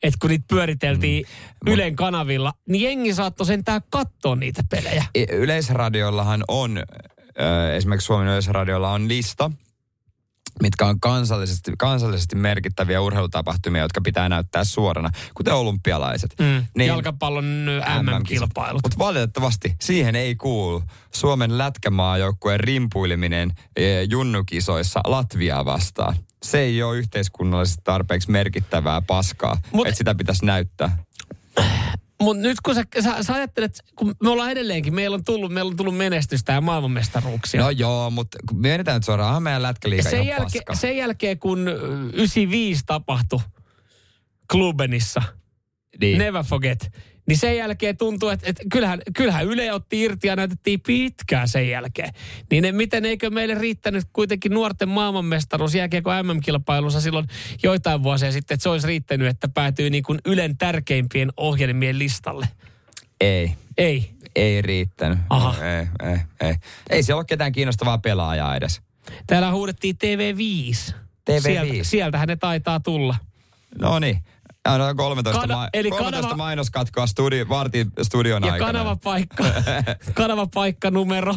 [0.02, 1.26] että kun niitä pyöriteltiin
[1.66, 1.72] mm.
[1.72, 5.04] Ylen kanavilla, niin jengi saattoi sentään katsoa niitä pelejä.
[5.14, 9.50] Y- Yleisradiollahan on, ö, esimerkiksi Suomen Yleisradiolla on lista,
[10.62, 16.34] mitkä on kansallisesti, kansallisesti merkittäviä urheilutapahtumia, jotka pitää näyttää suorana, kuten olympialaiset.
[16.38, 16.66] Mm.
[16.76, 18.82] Niin, Jalkapallon ö, MM-kilpailut.
[18.84, 20.82] Mutta valitettavasti siihen ei kuulu
[21.14, 26.16] Suomen lätkämaajoukkueen rimpuileminen eh, junnukisoissa Latviaa vastaan.
[26.42, 30.98] Se ei ole yhteiskunnallisesti tarpeeksi merkittävää paskaa, Mut, että sitä pitäisi näyttää.
[32.20, 35.70] Mutta nyt kun sä, sä, sä ajattelet, kun me ollaan edelleenkin, meillä on tullut, meillä
[35.70, 37.60] on tullut menestystä ja maailmanmestaruuksia.
[37.60, 40.74] No joo, mutta myönnetään nyt suoraan, meidän lätkäliiga sen, jälke, paska.
[40.74, 41.72] sen jälkeen, kun ö,
[42.12, 43.40] 95 tapahtui
[44.50, 45.22] Klubenissa,
[46.00, 46.18] niin.
[46.18, 46.92] Never Forget,
[47.26, 51.68] niin sen jälkeen tuntuu, että, että kyllähän, kyllähän Yle otti irti ja näytettiin pitkään sen
[51.68, 52.12] jälkeen.
[52.50, 57.26] Niin ne, miten eikö meille riittänyt kuitenkin nuorten maailmanmestaruus jääkiekko MM-kilpailussa silloin
[57.62, 62.48] joitain vuosia sitten, että se olisi riittänyt, että päätyy niin kuin Ylen tärkeimpien ohjelmien listalle.
[63.20, 64.10] Ei, Ei.
[64.36, 65.18] ei riittänyt.
[65.30, 65.64] Aha.
[65.64, 66.54] Ei, ei, ei.
[66.90, 68.80] Ei siellä ole ketään kiinnostavaa pelaajaa edes.
[69.26, 70.94] Täällä huudettiin TV5.
[71.30, 71.40] TV5.
[71.40, 73.16] Sieltä, sieltähän ne taitaa tulla.
[73.78, 74.18] No niin.
[74.64, 78.72] Aina 13, Kana- ma- eli 13 kanava- mainoskatkoa studi- vartin studion Ja aikana.
[78.72, 79.44] kanavapaikka,
[80.14, 81.34] kanavapaikka numero.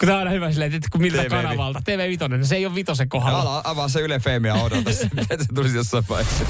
[0.00, 1.28] Kun tämä on aina hyvä silleen, että kun miltä TV5.
[1.28, 1.78] kanavalta.
[1.80, 3.40] TV5, no se ei ole vitosen kohdalla.
[3.40, 4.90] Ala, avaa se Yle Fame ja odota
[5.30, 6.44] että se tulisi jossain vaiheessa.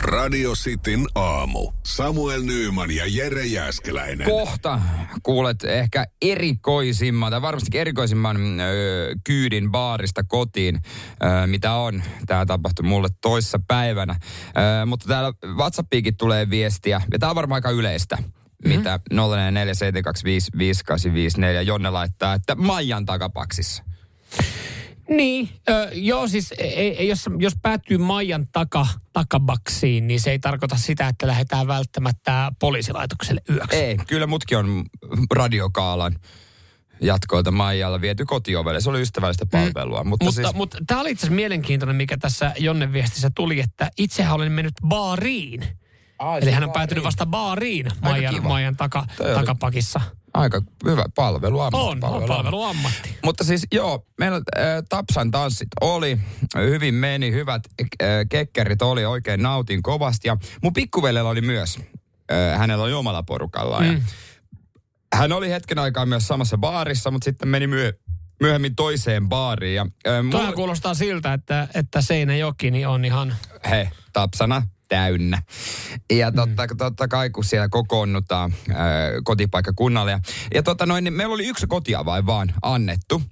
[0.00, 1.72] Radio Cityn aamu.
[1.82, 4.30] Samuel Nyyman ja Jere Jäskeläinen.
[4.30, 4.80] Kohta
[5.22, 8.64] kuulet ehkä erikoisimman, tai varmastikin erikoisimman ö,
[9.24, 10.80] kyydin baarista kotiin, ö,
[11.46, 12.02] mitä on.
[12.26, 14.16] Tämä tapahtui mulle toissa päivänä.
[14.82, 18.16] Ö, mutta täällä WhatsAppiikin tulee viestiä, ja tämä on varmaan aika yleistä.
[18.16, 18.28] Mhm.
[18.68, 19.16] Mitä 0447255854
[21.64, 23.82] Jonne laittaa, että Maijan takapaksissa.
[25.08, 30.38] Niin, ö, joo siis ei, ei, jos, jos päätyy Maijan taka, takabaksiin, niin se ei
[30.38, 33.76] tarkoita sitä, että lähdetään välttämättä poliisilaitokselle yöksi.
[33.76, 34.84] Ei, kyllä mutkin on
[35.34, 36.16] radiokaalan
[37.00, 38.80] jatkoilta Maijalla viety kotiovelle.
[38.80, 40.02] Se oli ystävällistä palvelua.
[40.04, 40.08] Mm.
[40.08, 43.90] Mutta, Mutta, siis, mutta tämä oli itse asiassa mielenkiintoinen, mikä tässä Jonne viestissä tuli, että
[43.98, 45.64] itsehän olen mennyt baariin.
[46.18, 46.72] Ai, Eli hän on baariin.
[46.72, 48.42] päätynyt vasta baariin Maijan.
[48.42, 50.00] Maijan taka, Toi oli- takapakissa.
[50.36, 51.60] Aika hyvä palvelu.
[51.60, 53.18] On, on palveluammatti.
[53.24, 56.18] Mutta siis joo, meillä äh, Tapsan tanssit oli,
[56.56, 60.28] hyvin meni, hyvät äh, kekkerit oli, oikein nautin kovasti.
[60.28, 61.78] Ja mun pikkuveljellä oli myös,
[62.32, 63.84] äh, hänellä oli omalla porukallaan.
[63.84, 63.92] Mm.
[63.92, 64.00] Ja
[65.14, 67.92] hän oli hetken aikaa myös samassa baarissa, mutta sitten meni myö,
[68.40, 69.74] myöhemmin toiseen baariin.
[69.74, 73.36] Ja, äh, Toihan kuulostaa siltä, että, että Seinäjoki niin on ihan...
[73.70, 75.42] he, Tapsana täynnä.
[76.12, 76.76] Ja totta, mm.
[76.76, 78.76] totta kai, kun siellä kokoonnutaan äh,
[79.24, 80.10] kotipaikkakunnalle.
[80.10, 80.20] Ja,
[80.54, 83.22] ja tota noin, niin meillä oli yksi kotiavain vaan annettu.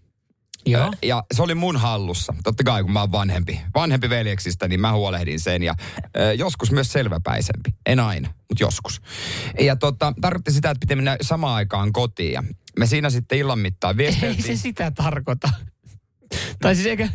[0.67, 0.87] Joo.
[0.87, 2.35] Ö, Ja se oli mun hallussa.
[2.45, 5.63] Totta kai, kun mä oon vanhempi, vanhempi veljeksistä, niin mä huolehdin sen.
[5.63, 5.75] Ja
[6.17, 7.75] ö, joskus myös selväpäisempi.
[7.87, 9.01] En aina, mutta joskus.
[9.61, 12.33] Ja tota, tarkoitti sitä, että piti mennä samaan aikaan kotiin.
[12.33, 12.43] Ja
[12.79, 14.59] me siinä sitten illan mittaan Ei se viesteltiin.
[14.59, 15.51] sitä tarkoita.
[16.61, 17.09] tai siis eikä,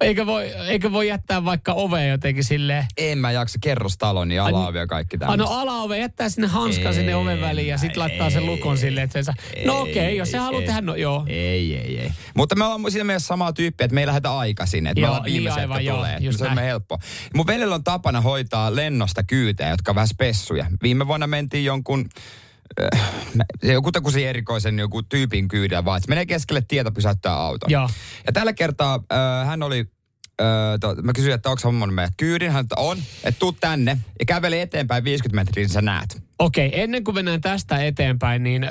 [0.00, 2.86] eikä, voi, eikä voi jättää vaikka ovea jotenkin silleen...
[2.96, 5.60] En mä jaksa kerrostalon ja alaovia ja kaikki Ah, no tämmöistä.
[5.60, 9.24] alaove jättää sinne hanskan sinne oven väliin ja sitten laittaa sen lukon silleen, että sen
[9.24, 9.34] saa...
[9.64, 11.24] No okei, okay, jos se haluaa tehdä, no joo.
[11.28, 12.10] Ei, ei, ei.
[12.34, 14.86] Mutta me ollaan siinä mielessä samaa tyyppiä, että me ei lähdetä aikaisin.
[14.86, 16.16] Että me Joo, ollaan viimeisiä, niin aivan, joo, tulee.
[16.20, 16.98] just se on me helppo.
[17.34, 20.66] Mun veljellä on tapana hoitaa lennosta kyytejä, jotka on vähän spessuja.
[20.82, 22.08] Viime vuonna mentiin jonkun
[23.62, 27.70] joku takuisi erikoisen joku tyypin kyydellä vaan, se menee keskelle tietä pysäyttää auton.
[27.70, 27.88] Joo.
[28.26, 29.86] Ja tällä kertaa äh, hän oli,
[30.40, 30.46] äh,
[30.80, 32.50] to, mä kysyin, että onko hommannut meidät kyydin.
[32.50, 36.26] Hän että on, että tuu tänne ja käveli eteenpäin 50 metriä, niin sä näet.
[36.38, 38.68] Okei, okay, ennen kuin mennään tästä eteenpäin, niin ö,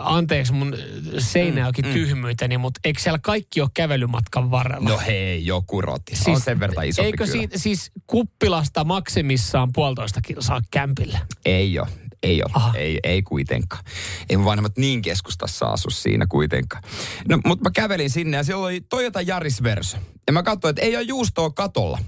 [0.00, 0.76] anteeksi mun
[1.18, 4.88] seinäjoki mm, tyhmyyteni, mutta eikö siellä kaikki ole kävelymatkan varrella?
[4.88, 6.16] No hei, joku roti.
[6.16, 11.20] Siis, on sen verran isompi Eikö siitä, siis kuppilasta maksimissaan puolitoista kilsaa kämpille?
[11.44, 11.88] Ei ole.
[12.22, 12.50] Ei ole.
[12.54, 12.72] Aha.
[12.76, 13.84] Ei, ei kuitenkaan.
[14.28, 16.82] Ei mun vanhemmat niin keskustassa asu siinä kuitenkaan.
[17.28, 19.96] No, mutta mä kävelin sinne ja siellä oli Toyota Yaris Verso.
[20.26, 21.98] Ja mä katsoin, että ei ole juustoa katolla.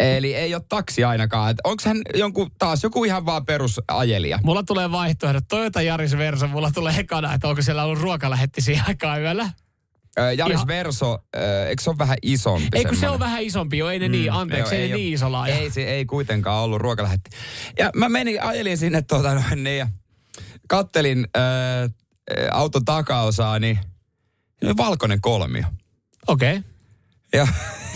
[0.00, 1.54] Eli ei ole taksi ainakaan.
[1.64, 4.38] Onko hän jonkun, taas joku ihan vaan perusajelija?
[4.44, 5.44] Mulla tulee vaihtoehdot.
[5.48, 9.50] Toyota Yaris Verso, mulla tulee ekana, että onko siellä ollut ruokalähetti siihen aikaan yöllä.
[10.18, 11.18] Ö, Yaris Ihan- Verso,
[11.68, 12.68] eikö se ole vähän isompi?
[12.74, 14.94] Ei kun se on vähän isompi jo, ei ne niin, anteeksi, Mm, Joo, ei, ne
[14.96, 15.54] niin iso laaja.
[15.56, 17.30] Ei, se ei kuitenkaan ollut ruokalähetti.
[17.78, 19.88] Ja mä menin, ajelin sinne tuota noin niin ja
[20.68, 21.90] kattelin äh,
[22.52, 23.78] auton takaosaa, niin
[24.64, 25.64] oli valkoinen kolmio.
[26.26, 26.56] Okei.
[26.56, 26.70] Okay.
[27.32, 27.46] Ja,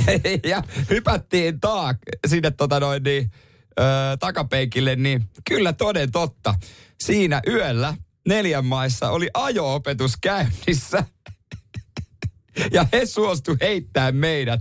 [0.50, 3.30] ja hypättiin taak sinne tota noin niin,
[3.80, 3.82] ö,
[4.20, 6.54] takapenkille, niin kyllä toden totta.
[7.00, 7.94] Siinä yöllä
[8.28, 11.04] neljän maissa oli ajo-opetus käynnissä.
[12.72, 14.60] Ja he suostu heittää meidät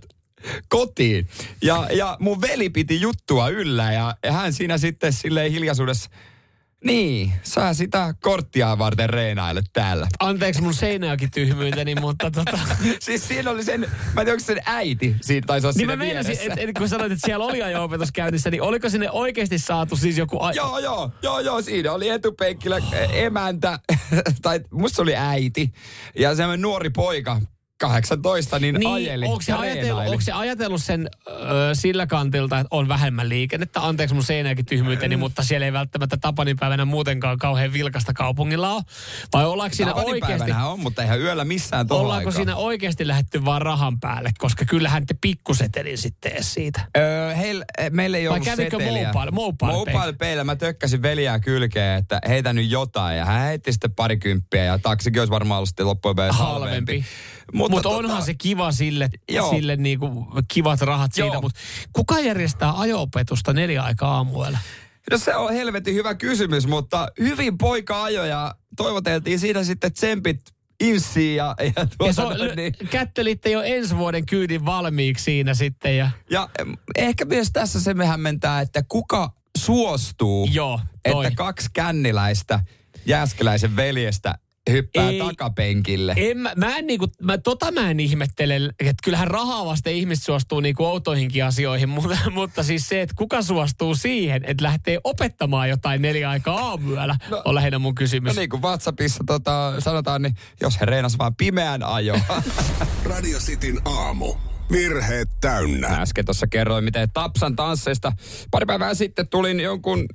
[0.68, 1.28] kotiin.
[1.62, 6.10] Ja, ja mun veli piti juttua yllä ja, hän siinä sitten silleen hiljaisuudessa,
[6.86, 10.08] niin, sä sitä korttia varten reenaile täällä.
[10.20, 12.60] Anteeksi mun seinäjoki tyhmyyteni, mutta tota...
[13.00, 15.96] Siis siinä oli sen, mä en tiedä, onko sen äiti siitä taisi olla Niin siinä
[15.96, 19.60] mä meinasin, että et, kun sanoit, että siellä oli ajo-opetus käynnissä, niin oliko sinne oikeasti
[19.60, 20.40] saatu siis joku...
[20.40, 22.82] A- Joo, joo, joo, joo, siinä oli etupenkillä
[23.14, 23.80] emäntä,
[24.42, 25.74] tai musta oli äiti,
[26.20, 27.42] ja semmoinen nuori poika,
[27.80, 31.32] 18, niin, niin, ajeli onko se, ja ajatellut, onko se ajatellut sen ö,
[31.74, 33.88] sillä kantilta, että on vähemmän liikennettä?
[33.88, 38.82] Anteeksi mun seinäjoki tyhmyyteni, mutta siellä ei välttämättä Tapanin päivänä muutenkaan kauhean vilkasta kaupungilla ole.
[39.34, 40.52] Vai ollaanko siinä oikeasti...
[40.66, 42.38] on, mutta eihän yöllä missään tuolla Ollaanko aikaa.
[42.38, 44.32] siinä oikeasti lähetty vaan rahan päälle?
[44.38, 46.82] Koska kyllähän te pikkusetelin sitten edes siitä.
[46.98, 49.12] Öö, heil, eh, meillä ei Vai ollut kävikö seteliä.
[49.12, 53.18] mobile- mobile mobile mä tökkäsin veljää kylkeen, että heitä nyt jotain.
[53.18, 56.64] Ja hän heitti sitten parikymppiä ja taksikin olisi varmaan ollut sitten loppujen halvempi.
[56.64, 57.06] halvempi.
[57.54, 59.50] Mutta Mutta tota- onhan se kiva sille, Joo.
[59.50, 61.28] sille niinku kivat rahat siitä.
[61.28, 61.42] Joo.
[61.42, 61.60] Mutta
[61.94, 64.58] kuka järjestää ajo-opetusta neljä aikaa aamuella?
[65.12, 70.42] No se on helvetin hyvä kysymys, mutta hyvin poika ajoi ja toivoteltiin siinä sitten tsempit
[70.80, 75.24] insiin ja, ja, Ja tuota, se on, noin niin, kättelitte jo ensi vuoden kyydin valmiiksi
[75.24, 75.98] siinä sitten.
[75.98, 76.50] Ja, ja
[76.96, 80.80] ehkä myös tässä se me hämmentää, että kuka suostuu, joo,
[81.12, 81.26] toi.
[81.26, 82.60] että kaksi känniläistä
[83.06, 84.36] Jääskeläisen veljestä
[84.72, 85.20] hyppää Ei.
[85.20, 86.14] takapenkille.
[86.18, 90.26] En, mä, mä en niinku, mä, tota mä en ihmettele, että kyllähän rahaa vasten ihmiset
[90.26, 95.70] suostuu niinku outoihinkin asioihin, mutta, mutta siis se, että kuka suostuu siihen, että lähtee opettamaan
[95.70, 98.36] jotain neljä aikaa aamuyöllä, no, on lähinnä mun kysymys.
[98.36, 102.20] No niin kuin WhatsAppissa tota, sanotaan, niin jos he reenas vaan pimeän ajoa.
[103.04, 104.34] Radio Cityn aamu.
[104.72, 105.90] Virheet täynnä.
[105.90, 108.12] Mä äsken tuossa kerroin, miten Tapsan tansseista
[108.52, 110.06] pari päivää sitten tulin jonkun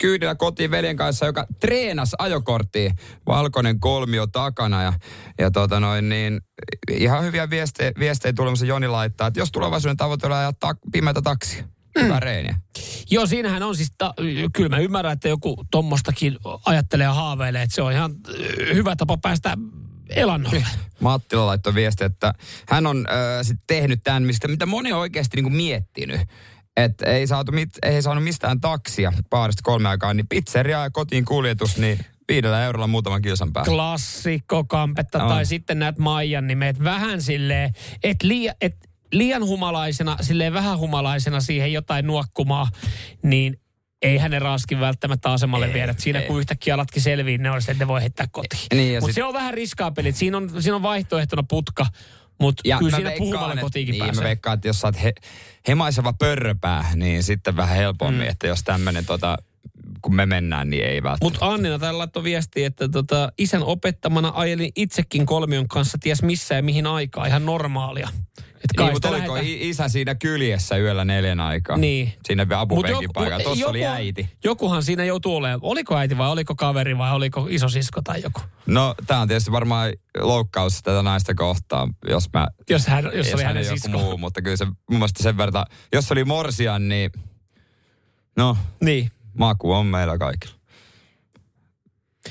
[0.00, 2.94] kyydillä kotiin veljen kanssa, joka treenas ajokorttia,
[3.26, 4.82] valkoinen kolmio takana.
[4.82, 4.92] Ja,
[5.38, 6.40] ja tota noin, niin
[6.90, 11.64] ihan hyviä viestejä, viestejä tulemassa Joni laittaa, että jos tulevaisuuden tavoitteella ajaa tak, pimeätä taksia,
[12.00, 12.60] hyvä reeniä.
[13.10, 14.14] Joo, siinähän on siis, ta-
[14.52, 18.96] kyllä mä ymmärrän, että joku tommostakin ajattelee ja haaveilee, että se on ihan ö, hyvä
[18.96, 19.56] tapa päästä
[20.10, 20.64] elannolle.
[21.00, 22.34] Mattila laittoi viesti, että
[22.68, 26.20] hän on äh, sit tehnyt tämän, mistä, mitä moni on oikeasti niinku miettinyt.
[26.76, 31.24] Että ei, saatu mit, ei saanut mistään taksia paarista kolme aikaa, niin pizzeria ja kotiin
[31.24, 33.70] kuljetus, niin viidellä eurolla muutaman kilsan päästä.
[33.70, 35.28] Klassikko kampetta On.
[35.28, 38.76] tai sitten näet Maijan nimet vähän silleen, että liian, et
[39.12, 42.68] liian humalaisena, silleen vähän humalaisena siihen jotain nuokkumaa,
[43.22, 43.60] niin
[44.02, 45.94] ei hänen raaskin välttämättä asemalle viedä.
[45.98, 48.66] Siinä kun yhtäkkiä alatkin selviin, ne on että ne voi heittää kotiin.
[48.74, 50.12] Niin, mutta sit- se on vähän riskaapeli.
[50.12, 51.86] Siinä on, siinä on vaihtoehtona putka,
[52.38, 54.22] mutta kyllä siinä puhumalla kotiinkin niin, pääsee.
[54.22, 55.12] mä veikkaan, että jos sä oot he,
[55.68, 58.30] hemaiseva pörröpää, niin sitten vähän helpommin, mm.
[58.30, 59.38] että jos tämmönen tota,
[60.02, 61.24] kun me mennään, niin ei välttämättä.
[61.24, 66.54] Mutta Annina täällä laittoi viestiä, että tota, isän opettamana ajelin itsekin kolmion kanssa ties missä
[66.54, 67.26] ja mihin aikaa.
[67.26, 68.08] Ihan normaalia.
[68.56, 71.76] Et Niin, kai mutta oliko i- isä siinä kyljessä yöllä neljän aikaa?
[71.76, 72.12] Niin.
[72.24, 73.44] Siinä Mut apupenkin joku- paikalla.
[73.44, 74.28] Tuossa joku- oli äiti.
[74.44, 75.60] Jokuhan siinä joutuu olemaan.
[75.62, 78.40] Oliko äiti vai oliko kaveri vai oliko isosisko tai joku?
[78.66, 82.48] No, tämä on tietysti varmaan loukkaus tätä naista kohtaan, jos mä...
[82.70, 83.98] Jos, hän, jos, oli hän hänen joku sisko.
[83.98, 87.10] muu, mutta kyllä se mun mielestä sen verran, jos oli morsian, niin
[88.36, 89.10] no, Niin.
[89.38, 90.54] maku on meillä kaikilla.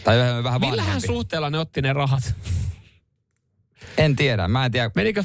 [0.04, 1.08] Tai vähän, vähän Millähän vanhempi.
[1.08, 2.34] suhteella ne otti ne rahat?
[3.98, 4.92] En tiedä, mä en tiedä.
[4.96, 5.22] Menikö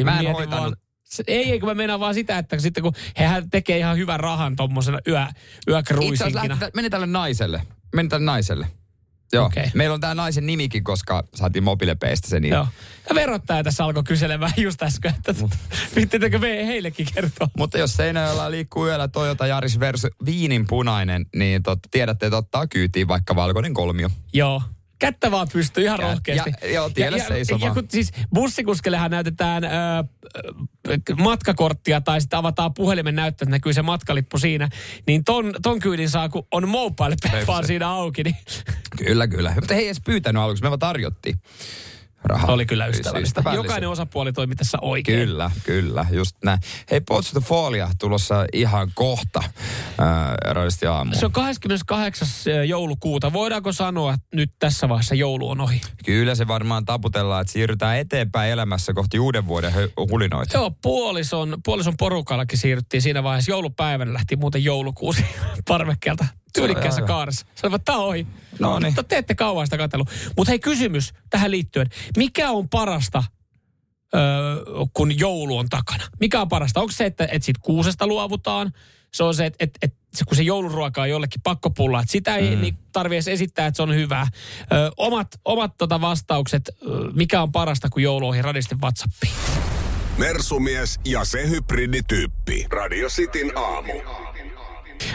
[0.00, 0.04] 50-50?
[0.04, 0.60] Mä en hoitanut.
[0.64, 3.96] Vaan, se, ei, ei, kun mä meinaan vaan sitä, että sitten kun hehän tekee ihan
[3.96, 6.56] hyvän rahan tommosena yö, Itse asiassa yökruisinkina.
[6.60, 7.62] lähti- meni tälle naiselle.
[7.94, 8.66] Meni tälle naiselle.
[9.32, 9.46] Joo.
[9.46, 9.70] Okei.
[9.74, 12.52] Meillä on tämä naisen nimikin, koska saatiin mobiilepeistä se niin.
[12.54, 12.66] Joo.
[13.08, 15.34] Ja verottaja tässä alkoi kyselemään just äsken, että
[15.96, 17.48] viittittekö me heillekin kertoa?
[17.58, 22.66] Mutta jos Seinäjoella liikkuu yöllä Toyota Yaris versus viinin punainen, niin tot, tiedätte, että ottaa
[22.66, 24.10] kyytiin vaikka valkoinen kolmio.
[24.32, 24.62] Joo.
[24.98, 26.50] Kättä vaan pystyy ihan rohkeasti.
[26.62, 29.68] ja- joo, tielle ja, ja, ja kun siis bussikuskelehan näytetään ö,
[31.16, 34.68] matkakorttia tai sitten avataan puhelimen näyttö, että näkyy se matkalippu siinä,
[35.06, 37.66] niin ton, ton kyydin saa, kun on mobile vaan se.
[37.66, 38.36] siinä auki, niin
[38.96, 39.52] Kyllä, kyllä.
[39.54, 41.38] Mutta he ei edes pyytänyt aluksi, me vaan tarjottiin
[42.24, 42.52] rahaa.
[42.52, 43.40] oli kyllä ystävällistä.
[43.40, 43.66] Ystävällistä.
[43.66, 45.28] Jokainen osapuoli toimi tässä oikein.
[45.28, 46.58] Kyllä, kyllä, just näin.
[46.90, 49.42] Hei, Potsito Folia tulossa ihan kohta
[49.98, 51.14] ää, radisti aamu.
[51.14, 52.28] Se on 28.
[52.68, 53.32] joulukuuta.
[53.32, 55.80] Voidaanko sanoa, että nyt tässä vaiheessa joulu on ohi?
[56.04, 59.72] Kyllä se varmaan taputellaan, että siirrytään eteenpäin elämässä kohti uuden vuoden
[60.10, 60.58] hulinoita.
[60.58, 63.50] Joo, puolison, puolison porukallakin siirryttiin siinä vaiheessa.
[63.50, 65.24] Joulupäivänä lähti muuten joulukuusi
[65.68, 66.26] parvekkeelta
[66.56, 67.46] tyylikkäässä kaaressa.
[67.54, 68.26] Sanoivat, on ohi.
[68.58, 68.86] No niin.
[68.86, 70.10] Mutta te ette kauan sitä katsellut.
[70.36, 71.86] Mutta hei, kysymys tähän liittyen.
[72.16, 73.22] Mikä on parasta,
[74.14, 74.20] öö,
[74.94, 76.04] kun joulu on takana?
[76.20, 76.80] Mikä on parasta?
[76.80, 78.72] Onko se, että, että siitä kuusesta luovutaan?
[79.14, 82.36] Se on se, että, että, että se, kun se jouluruoka on jollekin pakkopulla, että sitä
[82.36, 82.62] ei mm.
[82.62, 84.26] niin tarvitse edes esittää, että se on hyvää.
[84.72, 86.70] Ö, omat omat tota vastaukset,
[87.14, 89.32] mikä on parasta, kun joulu on ohi radistin WhatsAppiin.
[90.18, 92.66] Mersumies ja se hybridityyppi.
[92.70, 93.92] Radio Cityn aamu.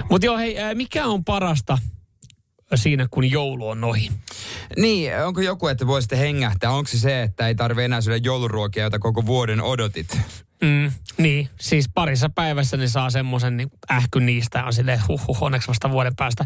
[0.10, 1.78] Mutta joo, hei, mikä on parasta
[2.76, 4.12] siinä, kun joulu on ohi?
[4.78, 6.72] Niin, onko joku, että voisitte hengähtää?
[6.72, 10.18] Onko se se, että ei tarvitse enää syödä jouluruokia, joita koko vuoden odotit?
[10.62, 15.28] Mm, niin, siis parissa päivässä ne saa semmoisen niin ähkyn niistä on silleen, että huh,
[15.28, 16.46] huh, onneksi vasta vuoden päästä.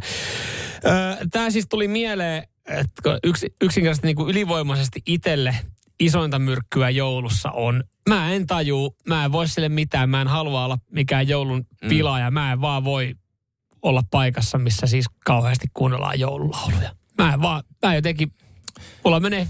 [1.31, 5.55] Tämä siis tuli mieleen, että yksi, yksinkertaisesti niin kuin ylivoimaisesti itselle
[5.99, 10.65] isointa myrkkyä joulussa on, mä en taju, mä en voi sille mitään, mä en halua
[10.65, 13.15] olla mikään joulun pilaaja, mä en vaan voi
[13.85, 16.95] olla paikassa, missä siis kauheasti kuunnellaan joululauluja.
[17.17, 18.31] Mä en vaan, mä jotenkin,
[19.03, 19.47] mulla menee,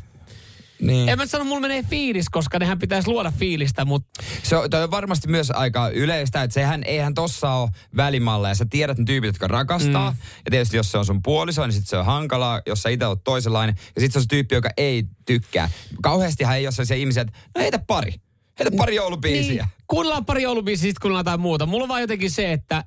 [0.81, 1.09] Niin.
[1.09, 4.83] en mä sano, mulla menee fiilis, koska nehän pitäisi luoda fiilistä, mutta Se on, toi
[4.83, 9.05] on varmasti myös aika yleistä, että sehän, eihän tossa ole välimalla ja sä tiedät ne
[9.05, 10.11] tyypit, jotka rakastaa.
[10.11, 10.17] Mm.
[10.45, 13.05] Ja tietysti jos se on sun puoliso, niin sit se on hankalaa, jos sä itse
[13.05, 13.75] oot toisenlainen.
[13.95, 15.69] Ja sit se on se tyyppi, joka ei tykkää.
[16.01, 18.13] Kauheastihan ei ole sellaisia ihmisiä, että no heitä pari.
[18.59, 19.63] Heitä pari joulubiisiä.
[19.63, 21.65] Niin, kuunnellaan pari joulubiisiä, sitten kuunnellaan jotain muuta.
[21.65, 22.83] Mulla on vaan jotenkin se, että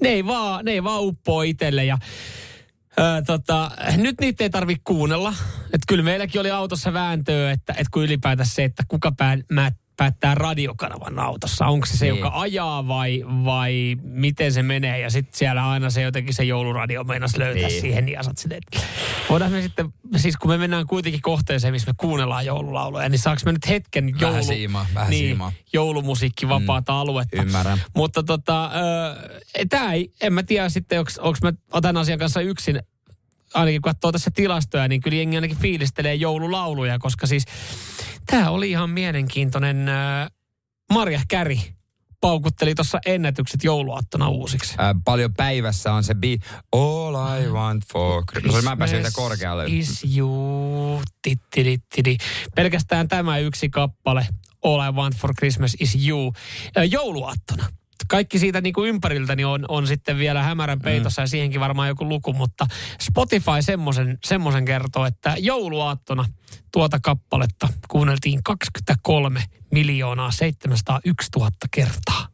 [0.00, 1.98] ne ei vaan, ne ei vaan uppoo itselle ja
[3.00, 5.34] Öö, tota, nyt niitä ei tarvi kuunnella.
[5.64, 9.72] Että kyllä meilläkin oli autossa vääntöä, että, että kun ylipäätään se, että kuka pää, mä,
[9.96, 11.66] päättää radiokanavan autossa.
[11.66, 12.16] Onko se se, Niin.
[12.16, 15.00] joka ajaa vai, vai miten se menee?
[15.00, 17.80] Ja sitten siellä aina se jotenkin se jouluradio meinas löytää Niin.
[17.80, 18.62] siihen ja sä silleen,
[19.28, 23.44] voidaan me sitten, siis kun me mennään kuitenkin kohteeseen, missä me kuunnellaan joululauluja, niin saaks
[23.44, 25.52] me nyt hetken joulu, Vähän siimaa, vähän niin, siimaa.
[25.72, 27.42] joulumusiikki vapaata aluetta.
[27.42, 27.80] Ymmärrän.
[27.96, 32.82] Mutta tota, öö, tämä ei, en mä tiedä sitten, onko mä otan asian kanssa yksin,
[33.54, 37.44] ainakin kun katsoo tässä tilastoja, niin kyllä jengi ainakin fiilistelee joululauluja, koska siis
[38.26, 40.26] tämä oli ihan mielenkiintoinen öö,
[40.92, 41.60] Marja Käri
[42.20, 44.74] paukutteli tuossa ennätykset jouluaattona uusiksi.
[44.78, 46.38] Ää, paljon päivässä on se bi
[46.72, 48.64] All I want for Christmas.
[48.64, 49.64] Mä pääsin korkealle.
[49.68, 51.02] is you.
[51.22, 52.16] Tittirittiri.
[52.54, 54.26] Pelkästään tämä yksi kappale,
[54.64, 56.32] All I want for Christmas is you,
[56.76, 57.66] ää, jouluaattona.
[58.08, 62.08] Kaikki siitä niin kuin ympäriltäni on, on sitten vielä hämärän peitossa ja siihenkin varmaan joku
[62.08, 62.66] luku, mutta
[63.00, 66.24] Spotify semmoisen, semmoisen kertoo, että jouluaattona
[66.72, 72.31] tuota kappaletta kuunneltiin 23 miljoonaa 701 000 kertaa.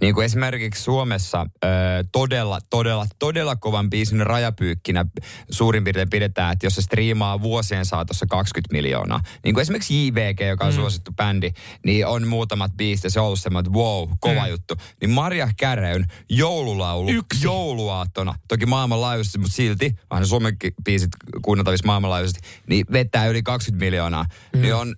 [0.00, 1.68] Niin kuin esimerkiksi Suomessa ö,
[2.12, 5.06] todella, todella, todella kovan biisin rajapyykkinä
[5.50, 9.20] suurin piirtein pidetään, että jos se striimaa vuosien saatossa 20 miljoonaa.
[9.44, 10.76] Niin kuin esimerkiksi JVG, joka on mm.
[10.76, 11.50] suosittu bändi,
[11.84, 14.50] niin on muutamat biisit ja se on ollut semmoinen, että wow, kova mm.
[14.50, 14.74] juttu.
[15.00, 17.44] Niin Maria Käreyn joululaulu Yksi.
[17.44, 21.10] jouluaattona, toki maailmanlaajuisesti, mutta silti, vähän Suomen biisit
[21.42, 24.24] kuunneltavissa maailmanlaajuisesti, niin vetää yli 20 miljoonaa.
[24.52, 24.60] Mm.
[24.60, 24.96] Niin on,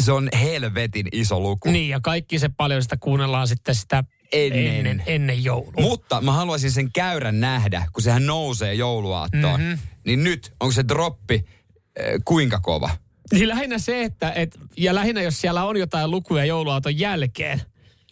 [0.00, 1.70] se on helvetin iso luku.
[1.70, 4.66] Niin, ja kaikki se paljon sitä kuunnellaan sitten sitä Ennen.
[4.66, 5.72] ennen, ennen joulua.
[5.80, 9.60] Mutta mä haluaisin sen käyrän nähdä, kun sehän nousee jouluaattoon.
[9.60, 9.68] Mhm.
[9.68, 9.88] Mm-hmm.
[10.06, 12.90] Niin nyt, onko se droppi äh, kuinka kova?
[13.32, 17.60] Niin lähinnä se, että et, ja lähinnä jos siellä on jotain lukuja jouluaaton jälkeen,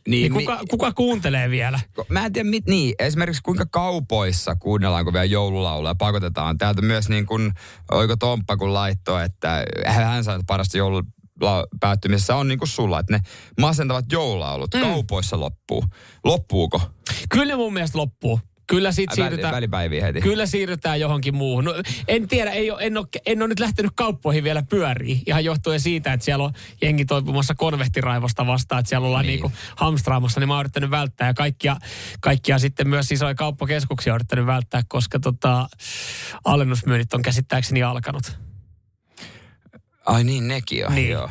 [0.09, 1.81] niin, niin kuka, kuka kuuntelee vielä?
[2.09, 6.59] Mä en tiedä, mit, niin, esimerkiksi kuinka kaupoissa kuunnellaanko vielä joululauluja pakotetaan.
[6.59, 7.53] Täältä myös niin kuin,
[7.91, 11.07] oiko Tomppa kun laittoi, että hän saa parasta joulun
[11.81, 13.21] päättymisessä on niin kuin sulla, että ne
[13.61, 14.81] masentavat joululaulut mm.
[14.81, 15.85] kaupoissa loppuu.
[16.25, 16.81] Loppuuko?
[17.29, 18.41] Kyllä mun mielestä loppuu.
[18.67, 20.21] Kyllä Väli, siirrytään, välipäiviä heti.
[20.21, 21.65] kyllä siirrytään johonkin muuhun.
[21.65, 21.75] No,
[22.09, 25.23] en tiedä, ei ole, en, ole, en ole nyt lähtenyt kauppoihin vielä pyöriin.
[25.27, 29.41] Ihan johtuen siitä, että siellä on jengi toipumassa konvehtiraivosta vastaan, että siellä ollaan Niin.
[29.41, 29.43] niin.
[29.43, 31.29] niinku hamstraamassa, niin mä oon yrittänyt välttää.
[31.29, 31.77] Ja kaikkia,
[32.21, 35.69] kaikkia sitten myös isoja kauppakeskuksia on yrittänyt välttää, koska tota,
[36.45, 38.39] alennusmyynnit on käsittääkseni alkanut.
[40.11, 40.95] Ai niin, nekin on.
[40.95, 41.11] Niin.
[41.11, 41.31] Joo.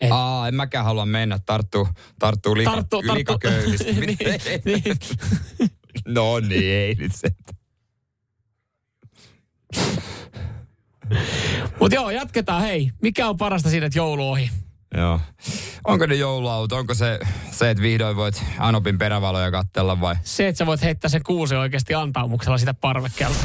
[0.00, 1.38] Et- Aa, en mäkään halua mennä.
[1.46, 3.14] Tarttuu, tarttuu liika, Tarttuu, tarttuu.
[3.14, 3.84] liikaköyhistä.
[3.92, 4.16] niin,
[4.64, 4.96] niin.
[6.06, 7.28] no niin, ei nyt se.
[11.80, 12.62] Mutta joo, jatketaan.
[12.62, 14.50] Hei, mikä on parasta siinä, että joulu ohi?
[14.96, 15.20] Joo.
[15.84, 16.76] Onko ne jouluauto?
[16.76, 17.18] Onko se,
[17.50, 20.14] se että vihdoin voit Anopin perävaloja katsella vai?
[20.22, 23.38] Se, että sä voit heittää sen kuusi oikeasti antaumuksella sitä parvekkeelta.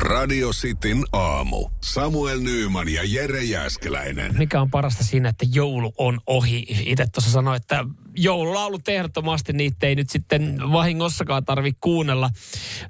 [0.00, 1.68] Radio Cityn aamu.
[1.84, 4.38] Samuel Nyyman ja Jere Jäskeläinen.
[4.38, 6.66] Mikä on parasta siinä, että joulu on ohi?
[6.86, 7.84] Itse tuossa sanoin, että
[8.16, 12.30] joululaulut ehdottomasti niitä ei nyt sitten vahingossakaan tarvi kuunnella.
[12.84, 12.88] Ö,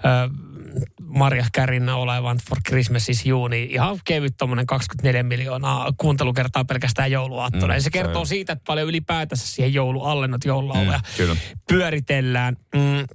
[1.02, 7.10] Marja Kärinnä olevan For Christmas is You, niin ihan kevyt tommonen 24 miljoonaa kuuntelukertaa pelkästään
[7.10, 7.66] jouluaattona.
[7.66, 11.36] Mm, ja se se kertoo on- siitä, että paljon ylipäätänsä siihen jouluallennot joululauluja Mm, kyllä.
[11.68, 12.56] pyöritellään.
[12.74, 13.06] Mm,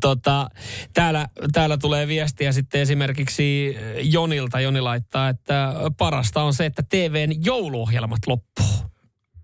[0.00, 0.48] Tota,
[0.94, 4.60] täällä, täällä tulee viestiä sitten esimerkiksi Jonilta.
[4.60, 8.92] Joni laittaa, että parasta on se, että TVn jouluohjelmat loppuu.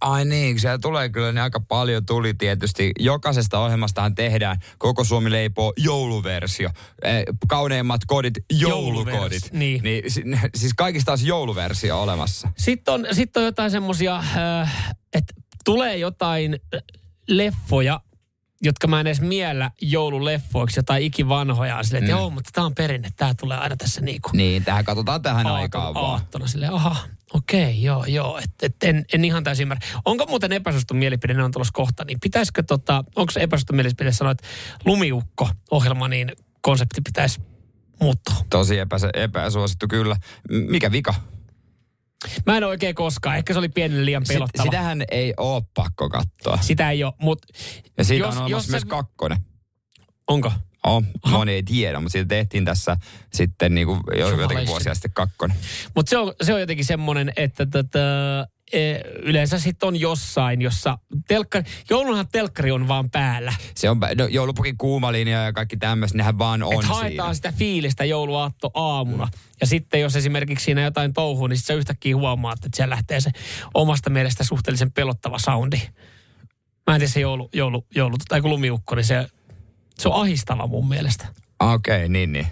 [0.00, 2.92] Ai niin, siellä tulee kyllä niin aika paljon tuli tietysti.
[2.98, 6.70] Jokaisesta ohjelmastahan tehdään koko Suomi leipoo jouluversio.
[7.02, 9.42] Eh, kauneimmat kodit, joulukodit.
[9.42, 9.82] Jouluvers- niin.
[9.82, 10.22] niin si-
[10.60, 12.48] siis kaikista on jouluversio olemassa.
[12.56, 15.34] Sitten on, sitten on jotain semmosia, äh, että
[15.64, 16.80] tulee jotain äh,
[17.28, 18.00] leffoja,
[18.62, 21.82] jotka mä en edes miellä joululeffoiksi, jotain ikivanhoja.
[21.82, 22.18] Silleen, että Mm.
[22.20, 25.94] joo, mutta tämä on perinne, tämä tulee aina tässä niinku Niin, tähän katsotaan tähän aikaan
[25.94, 26.10] vaan.
[26.12, 26.46] aattona.
[26.46, 26.96] Silleen, aha,
[27.34, 28.38] okei, joo, joo.
[28.38, 29.86] Et, et en, en ihan täysin ymmärrä.
[30.04, 34.12] Onko muuten epäsuosittu mielipide, ne on tulossa kohta, niin pitäisikö tota, onko se epäsuosittu mielipide
[34.12, 34.46] sanoa, että
[34.84, 37.40] lumiukko-ohjelma, niin konsepti pitäisi
[38.00, 38.34] muuttua?
[38.50, 40.16] Tosi epäse, epäsuosittu kyllä.
[40.50, 41.14] Mikä vika?
[42.46, 43.36] Mä en oikein koskaan.
[43.36, 44.64] Ehkä se oli pienelle liian Sit, pelottava.
[44.64, 46.58] sitähän ei ole pakko katsoa.
[46.60, 47.48] Sitä ei ole, mutta
[47.98, 49.38] Ja siitä jos- on olemassa jos myös se- kakkonen.
[50.28, 50.52] onko?
[50.86, 52.96] Oh, moni ei tiedä, mutta siitä tehtiin tässä
[53.32, 55.56] sitten niinku jo, jotenkin vuosia sitten kakkonen.
[55.94, 58.57] Mutta se on, se on jotenkin semmoinen, että tätä, e,
[59.22, 60.98] yleensä sitten on jossain, jossa
[61.28, 63.54] telkkari, joulunhan telkkari on vaan päällä.
[63.74, 67.34] Se on, no, joulupukin kuumalinja ja kaikki tämmöiset, nehän vaan on Että haetaan siinä.
[67.34, 69.28] sitä fiilistä jouluaatto aamuna.
[69.60, 73.20] Ja sitten jos esimerkiksi siinä jotain touhuu, niin sit sä yhtäkkiä huomaat, että siellä lähtee
[73.20, 73.30] se
[73.74, 75.80] omasta mielestä suhteellisen pelottava soundi.
[76.86, 79.28] Mä en tiedä se joulu, joulu, joulu tai kun lumiukko, niin se,
[79.98, 81.26] se on ahistava mun mielestä.
[81.60, 82.46] Okei, okay, niin niin.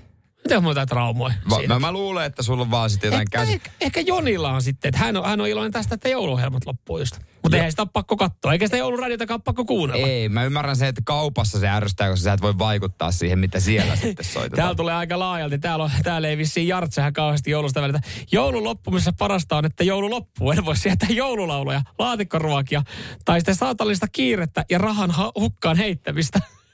[0.47, 3.53] Mitä on jotain traumoja Va, mä, mä luulen, että sulla on vaan sitten jotain käsi...
[3.53, 6.99] ehkä, ehkä Jonilla on sitten, että hän on, hän on iloinen tästä, että jouluohjelmat loppuu
[6.99, 7.19] just.
[7.43, 10.07] Mutta eihän sitä ole pakko katsoa, eikä sitä jouluradiotakaan pakko kuunnella.
[10.07, 13.61] Ei, mä ymmärrän sen, että kaupassa se ärsyttää, koska sä et voi vaikuttaa siihen, mitä
[13.61, 14.57] siellä sitten soitetaan.
[14.57, 15.59] Täällä tulee aika laajalti.
[15.59, 18.01] Täällä, on, täällä ei vissiin jartsehän kauheasti joulusta välitä.
[18.33, 20.51] Joulun loppumisessa parasta on, että joulu loppuu.
[20.51, 22.83] En voi sieltä joululauluja, laatikkoruokia
[23.25, 26.41] tai sitten saatallista kiirettä ja rahan ha- hukkaan heittämistä.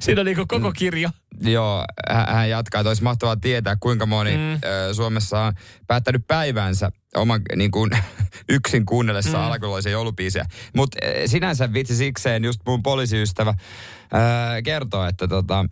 [0.00, 1.10] Siinä on niinku koko kirjo.
[1.40, 1.84] Joo,
[2.26, 4.54] hän jatkaa, että olisi mahtavaa tietää, kuinka moni mm.
[4.54, 5.52] ö, Suomessa on
[5.86, 7.90] päättänyt päivänsä oman niin kuin,
[8.48, 9.44] yksin kuunnellessa mm.
[9.44, 10.44] alkuloisia joulubiisejä.
[10.76, 13.54] Mutta sinänsä vitsi sikseen just mun poliisiystävä
[14.64, 15.64] kertoo, että tota,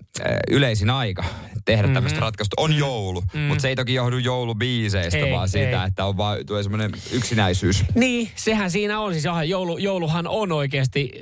[0.50, 1.24] yleisin aika
[1.64, 1.94] tehdä mm-hmm.
[1.94, 3.22] tämmöistä ratkaisusta on joulu.
[3.34, 3.40] Mm.
[3.40, 5.88] Mutta se ei toki johdu joulubiiseistä, Ei, vaan siitä, ei.
[5.88, 7.84] että on vaan tulee semmoinen yksinäisyys.
[7.94, 9.12] Niin, sehän siinä on.
[9.12, 11.12] Siis johan joulu, jouluhan on oikeasti,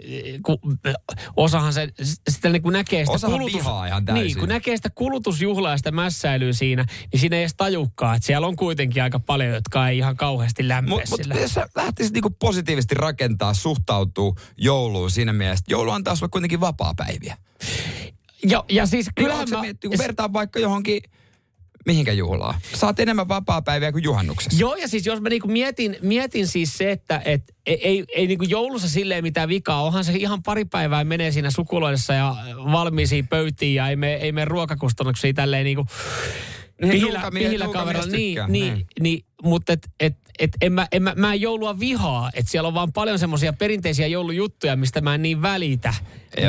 [0.42, 0.58] kun
[1.36, 1.88] osahan se
[2.30, 4.24] sitä niin kun näkee sitä Osahan vihaa ihan täysin.
[4.24, 8.26] Niin, kun näkee sitä kulutusjuhlaa ja sitä mässäilyä siinä, niin siinä ei edes tajukkaa, että
[8.26, 11.34] siellä on kuitenkin aika paljon, jotka ei ihan kauheasti lämpeä Mutta mut, sillä.
[11.34, 16.60] jos sä lähtisit niinku positiivisesti rakentaa, suhtautuu jouluun siinä mielessä, että joulu antaa sulle kuitenkin
[17.10, 17.36] vapaa-päiviä.
[18.50, 19.56] Ja, ja siis Kyllä kyllähän mä...
[19.56, 19.62] mä...
[19.62, 21.02] Miettii, kun vertaa vaikka johonkin,
[21.86, 22.54] mihinkä juhlaan.
[22.74, 24.60] Saat enemmän vapaa-päiviä kuin juhannuksessa.
[24.60, 28.44] Joo, ja siis jos mä niinku mietin, mietin siis se, että et, ei, ei, niinku
[28.44, 29.82] joulussa silleen mitään vikaa.
[29.82, 32.36] Onhan se ihan pari päivää menee siinä sukuloidessa ja
[32.72, 35.86] valmiisiin pöytiin ja ei me, ei me ruokakustannuksia tälleen niinku
[36.80, 38.06] pihillä, pihillä kaverilla.
[38.06, 38.86] Niin, niin, niin.
[39.00, 42.30] niin, mutta et, et, et en mä, en mä, mä en joulua vihaa.
[42.34, 45.94] Että siellä on vaan paljon semmoisia perinteisiä joulujuttuja, mistä mä en niin välitä.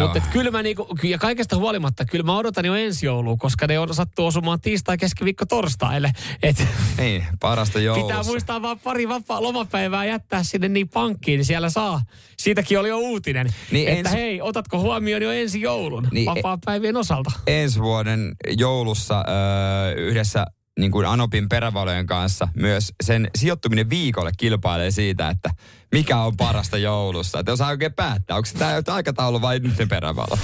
[0.01, 3.79] Mutta kyllä mä niinku, ja kaikesta huolimatta, kyllä mä odotan jo ensi joulua, koska ne
[3.79, 6.11] on sattuu osumaan tiistai, keskiviikko, torstaille.
[6.43, 6.67] Et,
[6.97, 8.07] Niin, parasta joulussa.
[8.07, 12.01] Pitää muistaa vaan pari vapaa lomapäivää jättää sinne niin pankkiin, niin siellä saa.
[12.37, 13.53] Siitäkin oli jo uutinen.
[13.71, 17.31] Niin että ensi- hei, otatko huomioon jo ensi joulun Niin, niin, vapaa-päivien osalta?
[17.47, 20.45] ensi vuoden joulussa öö, yhdessä
[20.81, 25.49] niin kuin Anopin perävalojen kanssa myös sen sijoittuminen viikolle kilpailee siitä, että
[25.91, 27.39] mikä on parasta joulussa.
[27.39, 30.37] Että jos oikein päättää, onko tämä aikataulu vai nyt perävalo?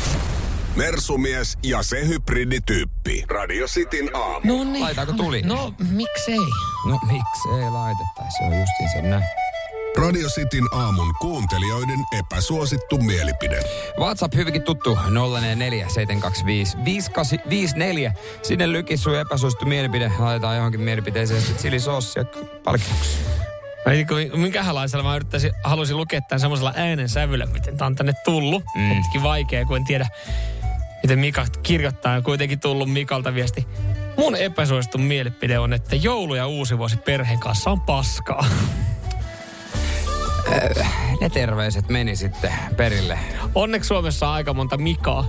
[0.76, 3.24] Mersumies ja se hybridityyppi.
[3.30, 4.58] Radio Cityn aamu.
[4.58, 4.84] No niin.
[4.84, 5.42] Laitaako tuli?
[5.42, 6.38] No, miksei?
[6.88, 9.24] No miksei laitettaisi, se on justiin sen näin.
[9.98, 13.60] Radio Cityn aamun kuuntelijoiden epäsuosittu mielipide.
[14.00, 18.14] WhatsApp hyvinkin tuttu 044 725 5854.
[18.43, 20.12] Sinne lykis sun epäsuosittu mielipide.
[20.20, 22.24] Laitetaan johonkin mielipiteeseen sitten chilisossia
[22.64, 23.18] palkinnoksi.
[23.86, 28.64] Niin minkälaisella mä yrittäisin, halusin lukea tämän semmoisella äänen sävyllä, miten tää on tänne tullut.
[28.76, 28.82] Mm.
[28.82, 30.08] Mutta vaikea, kun en tiedä,
[31.04, 32.16] miten Mika kirjoittaa.
[32.16, 33.68] Ja kuitenkin tullut Mikalta viesti.
[34.18, 38.45] Mun epäsuosittu mielipide on, että joulu ja uusi vuosi perheen kanssa on paskaa.
[41.22, 43.20] Ne terveiset meni sitten perille.
[43.56, 45.26] Onneksi Suomessa on aika monta Mikaa.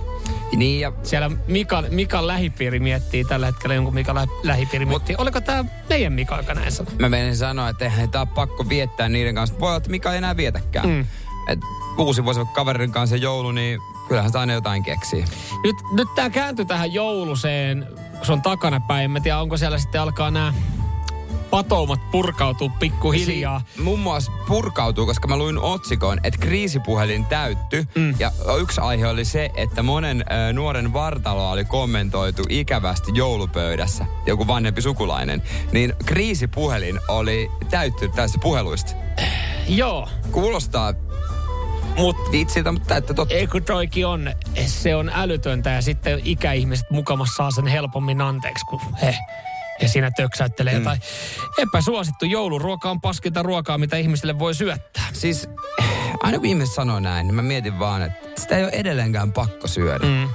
[0.55, 5.15] Niin ja Siellä Mikan, Mikan lähipiiri miettii tällä hetkellä jonkun Mikan lä- lähipiiri miettii.
[5.17, 6.93] Oliko tämä meidän Mika, joka näin sanoi?
[6.99, 9.59] Mä menen sanoa, että eihän tää ole pakko viettää niiden kanssa.
[9.59, 10.89] Voi olla, että Mika ei enää vietäkään.
[10.89, 11.05] Mm.
[11.47, 11.59] Et
[11.97, 15.25] uusi vuosi kaverin kanssa joulu, niin kyllähän sitä aina jotain keksii.
[15.63, 19.11] Nyt, nyt tämä kääntyi tähän jouluseen, kun se on takana päin.
[19.11, 20.53] Mä tiedä, onko siellä sitten alkaa nämä
[21.49, 23.61] patoumat purkautuu pikkuhiljaa.
[23.75, 27.85] Si- muun muassa purkautuu, koska mä luin otsikon, että kriisipuhelin täytty.
[27.95, 28.15] Mm.
[28.19, 28.31] Ja
[28.61, 34.81] yksi aihe oli se, että monen ö, nuoren vartaloa oli kommentoitu ikävästi joulupöydässä, joku vanhempi
[34.81, 35.41] sukulainen.
[35.71, 38.91] Niin kriisipuhelin oli täytty tästä puheluista.
[39.67, 40.93] Joo, Kuulostaa
[41.97, 43.35] mutta vitsiltä, mutta täyttä totta.
[43.35, 44.33] ei kun toikin on,
[44.65, 49.15] se on älytöntä ja sitten ikäihmiset mukamassa saa sen helpommin anteeksi, kun he
[49.81, 50.79] ja siinä töksäyttelee mm.
[50.79, 51.01] jotain.
[51.57, 55.03] Epäsuosittu jouluruoka on paskinta ruokaa, mitä ihmisille voi syöttää.
[55.13, 55.49] Siis
[56.23, 59.67] aina kun ihmiset sanoo näin, niin mä mietin vaan, että sitä ei ole edelleenkään pakko
[59.67, 60.05] syödä.
[60.05, 60.29] Mm.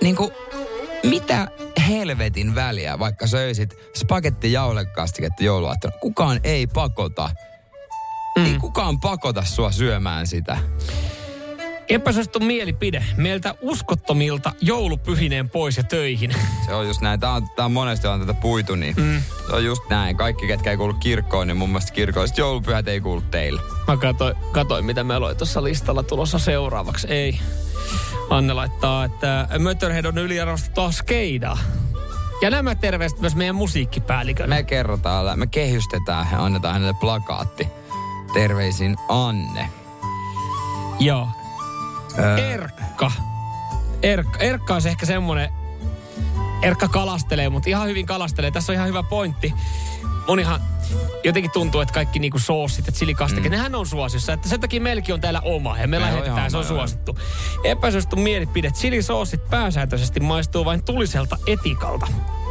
[0.00, 0.30] Niin kuin,
[1.02, 1.48] mitä
[1.88, 5.96] helvetin väliä, vaikka söisit spagetti jaulekastiketta jouluaattona.
[6.00, 7.30] Kukaan ei pakota.
[8.38, 8.46] Mm.
[8.46, 10.58] Ei kukaan pakota sua syömään sitä.
[11.88, 16.30] Epäsuosittu mielipide meiltä uskottomilta joulupyhineen pois ja töihin.
[16.66, 17.20] Se on just näin.
[17.20, 19.22] Tää on, tää on monesti on tätä puitu, niin mm.
[19.48, 20.16] se on just näin.
[20.16, 23.60] Kaikki, ketkä ei kuulu kirkkoon, niin mun mielestä kirkolliset joulupyhät ei kuulu teille.
[23.88, 27.06] Mä katsoin, katsoin mitä meillä oli tuossa listalla tulossa seuraavaksi.
[27.08, 27.40] Ei.
[28.30, 31.58] Anne laittaa, että Mötterhead on yliarvostettua skeidaa.
[32.42, 34.54] Ja nämä terveiset myös meidän musiikkipäällikölle.
[34.54, 37.68] Me kerrotaan, me kehystetään ja annetaan hänelle plakaatti.
[38.34, 39.70] Terveisin Anne.
[41.00, 41.28] Joo.
[42.18, 43.12] Öö, Erkka.
[44.02, 45.48] Erkka, Erkka on ehkä semmonen,
[46.62, 48.50] Erkka kalastelee, mutta ihan hyvin kalastelee.
[48.50, 49.54] Tässä on ihan hyvä pointti.
[50.28, 50.60] Monihan
[51.24, 53.52] jotenkin tuntuu, että kaikki niinku soosit ja chilikastike, mm.
[53.52, 54.32] nehän on suosiossa.
[54.32, 56.68] Että sen takia meilläkin on täällä oma ja me lähetetään, se on joo.
[56.68, 57.18] suosittu.
[57.64, 58.70] Epäsuosittu mielipide.
[58.70, 62.06] Chilisoosit pääsääntöisesti maistuu vain tuliselta etikalta.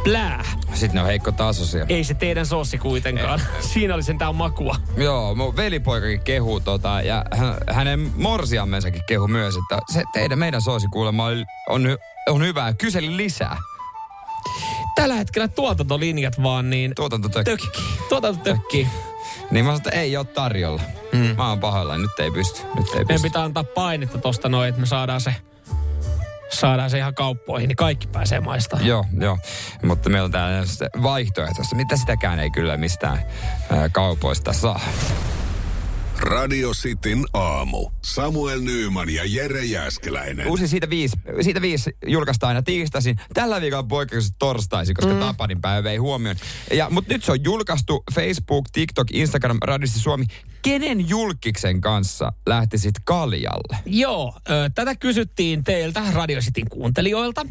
[0.06, 0.44] Plää.
[0.74, 1.86] Sitten ne on heikko tasoisia.
[1.88, 3.40] Ei se teidän soossi kuitenkaan.
[3.72, 4.76] Siinä oli sentään makua.
[4.96, 10.62] Joo, mun velipoikakin kehuu tota, ja hä- hänen morsiammensakin kehu myös, että se teidän, meidän
[10.62, 11.26] soosi kuulemma
[11.68, 11.98] on, hy-
[12.28, 12.72] on hyvää.
[12.72, 13.56] Kyseli lisää.
[14.94, 17.56] Tällä hetkellä tuotantolinjat vaan niin Tuotanto tökkii.
[17.56, 17.82] tökkii.
[18.08, 18.88] Tuotanto tökkii.
[19.50, 20.82] Niin mä sanoin, että ei ole tarjolla.
[21.12, 21.18] Mm.
[21.36, 22.62] Mä oon pahoillani, nyt ei pysty.
[22.62, 23.22] Nyt ei Meidän pysty.
[23.28, 25.34] pitää antaa painetta tosta noin, että me saadaan se
[26.48, 28.86] saadaan se ihan kauppoihin, niin kaikki pääsee maistamaan.
[28.86, 29.38] Joo, joo.
[29.82, 30.66] Mutta meillä on täällä
[31.02, 31.76] vaihtoehtoista.
[31.76, 33.18] Mitä sitäkään ei kyllä mistään
[33.72, 34.80] ää, kaupoista saa.
[36.18, 37.90] Radio Cityn aamu.
[38.02, 40.46] Samuel Nyyman ja Jere Jäskeläinen.
[40.46, 43.16] Uusi siitä viisi, siitä viisi julkaistaan aina tiistaisin.
[43.34, 45.20] Tällä viikolla poikkeuksessa torstaisin, koska mm.
[45.20, 46.36] Tapanin päivä vei huomioon.
[46.72, 50.24] Ja, mutta nyt se on julkaistu Facebook, TikTok, Instagram, Radisti Suomi.
[50.62, 53.78] Kenen julkiksen kanssa lähtisit kaljalle?
[53.86, 57.46] Joo, ö, tätä kysyttiin teiltä Radio Cityn kuuntelijoilta.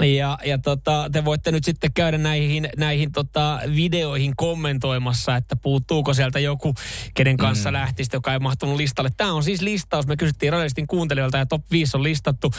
[0.00, 6.14] Ja, ja tota, te voitte nyt sitten käydä näihin, näihin tota videoihin kommentoimassa, että puuttuuko
[6.14, 6.74] sieltä joku,
[7.14, 7.72] kenen kanssa mm.
[7.72, 9.10] lähtisi, joka ei mahtunut listalle.
[9.16, 10.06] Tämä on siis listaus.
[10.06, 12.50] Me kysyttiin radioistin kuuntelijoilta ja top 5 on listattu.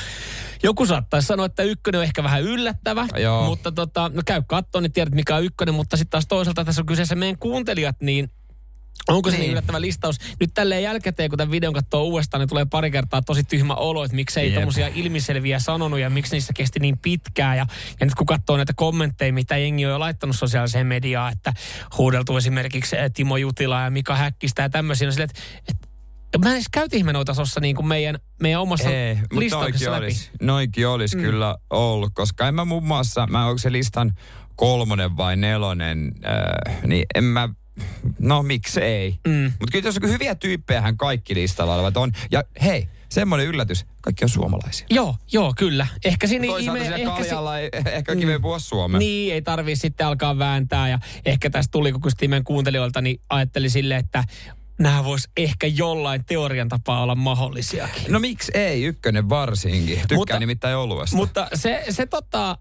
[0.64, 3.46] Joku saattaisi sanoa, että ykkönen on ehkä vähän yllättävä, Joo.
[3.46, 6.82] mutta tota, no käy katsoa, niin tiedät mikä on ykkönen, mutta sitten taas toisaalta tässä
[6.82, 8.30] on kyseessä meidän kuuntelijat, niin
[9.08, 9.52] Onko se niin Niin.
[9.52, 10.18] yllättävä listaus?
[10.40, 14.04] Nyt tälleen jälkikäteen, kun tämän videon katsoo uudestaan, niin tulee pari kertaa tosi tyhmä olo,
[14.04, 14.56] että miksei Jep.
[14.56, 17.58] tommosia ilmiselviä sanonut ja miksi niissä kesti niin pitkään.
[17.58, 17.66] Ja,
[18.00, 21.54] ja nyt kun katsoo näitä kommentteja, mitä jengi on jo laittanut sosiaaliseen mediaan, että
[21.98, 26.50] huudeltu esimerkiksi eh, Timo Jutila ja Mika Häkkistä ja tämmöisiä, on silleen, että, että mä
[26.50, 30.04] en edes käytiin me noita niin kuin meidän, meidän omassa Ei, listauksessa läpi.
[30.04, 31.22] olisi, noikin olisi mm.
[31.24, 34.14] kyllä ollut, koska en mä muun muassa, mä onko se listan
[34.56, 37.50] kolmonen vai nelonen, äh, niin en mä,
[38.20, 39.20] no miksi ei.
[39.28, 39.44] Mm.
[39.44, 42.12] Mutta kyllä tässä on hyviä tyyppejähän kaikki listalla olevat on.
[42.32, 44.88] Ja hei, semmoinen yllätys, kaikki on suomalaisia.
[44.90, 45.88] Joo, joo, kyllä.
[46.06, 47.30] Ehkä siinä Toisaalta ime- ehkä si-
[47.62, 48.20] ei ehkä mm.
[48.20, 49.00] kiveä puhua suomea.
[49.00, 50.90] Niin, ei tarvii sitten alkaa vääntää.
[50.90, 54.24] Ja ehkä tästä tuli, kun meidän kuuntelijoilta, niin ajattelin silleen, että
[54.80, 58.12] nämä vois ehkä jollain teorian tapaa olla mahdollisiakin.
[58.12, 59.98] No miksi ei, ykkönen varsinkin.
[59.98, 61.16] Tykkää Mutta- nimittäin oluesta.
[61.18, 62.58] Mutta se, se tota,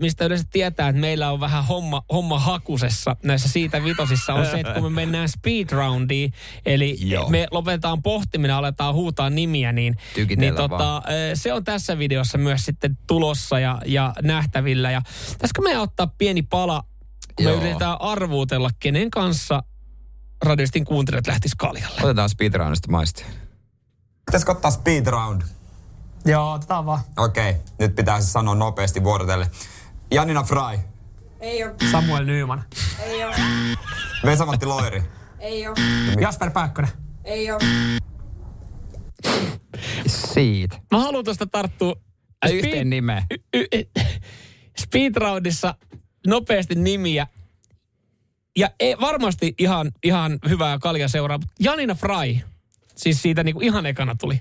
[0.00, 4.60] mistä yleensä tietää, että meillä on vähän homma, homma hakusessa näissä siitä vitosissa, on se,
[4.60, 6.32] että kun me mennään speed roundiin,
[6.66, 7.28] eli Joo.
[7.28, 9.96] me lopetetaan pohtiminen, aletaan huutaa nimiä, niin,
[10.36, 11.02] niin tota,
[11.34, 14.90] se on tässä videossa myös sitten tulossa ja, ja nähtävillä.
[14.90, 15.02] Ja
[15.32, 16.82] pitäisikö meidän ottaa pieni pala,
[17.36, 17.60] kun me Joo.
[17.60, 19.62] yritetään arvuutella, kenen kanssa
[20.44, 22.00] radiostin kuuntelijat lähtis kaljalle.
[22.02, 23.26] Otetaan speedroundista maistia.
[24.26, 25.42] Pitäisikö ottaa speed round?
[26.24, 27.00] Joo, otetaan vaan.
[27.16, 29.50] Okei, okay, nyt pitää se sanoa nopeasti vuorotelle.
[30.10, 30.78] Janina Fry,
[31.40, 31.70] Ei oo.
[31.90, 32.64] Samuel Nyman.
[33.02, 33.32] Ei oo.
[34.24, 35.02] Vesamatti Loiri.
[35.38, 35.74] Ei oo.
[36.20, 36.90] Jasper Pääkkönen.
[37.24, 37.58] Ei oo.
[40.06, 40.78] Siitä.
[40.90, 41.94] Mä haluan tuosta tarttua
[42.50, 43.22] yhteen nimeen.
[43.54, 43.90] y- y-
[44.78, 45.74] speedroundissa
[46.26, 47.26] nopeasti nimiä.
[48.56, 51.38] Ja ei, varmasti ihan, ihan hyvää kalja seuraa.
[51.38, 52.40] mutta Janina Fry,
[52.96, 54.40] siis siitä niinku ihan ekana tuli.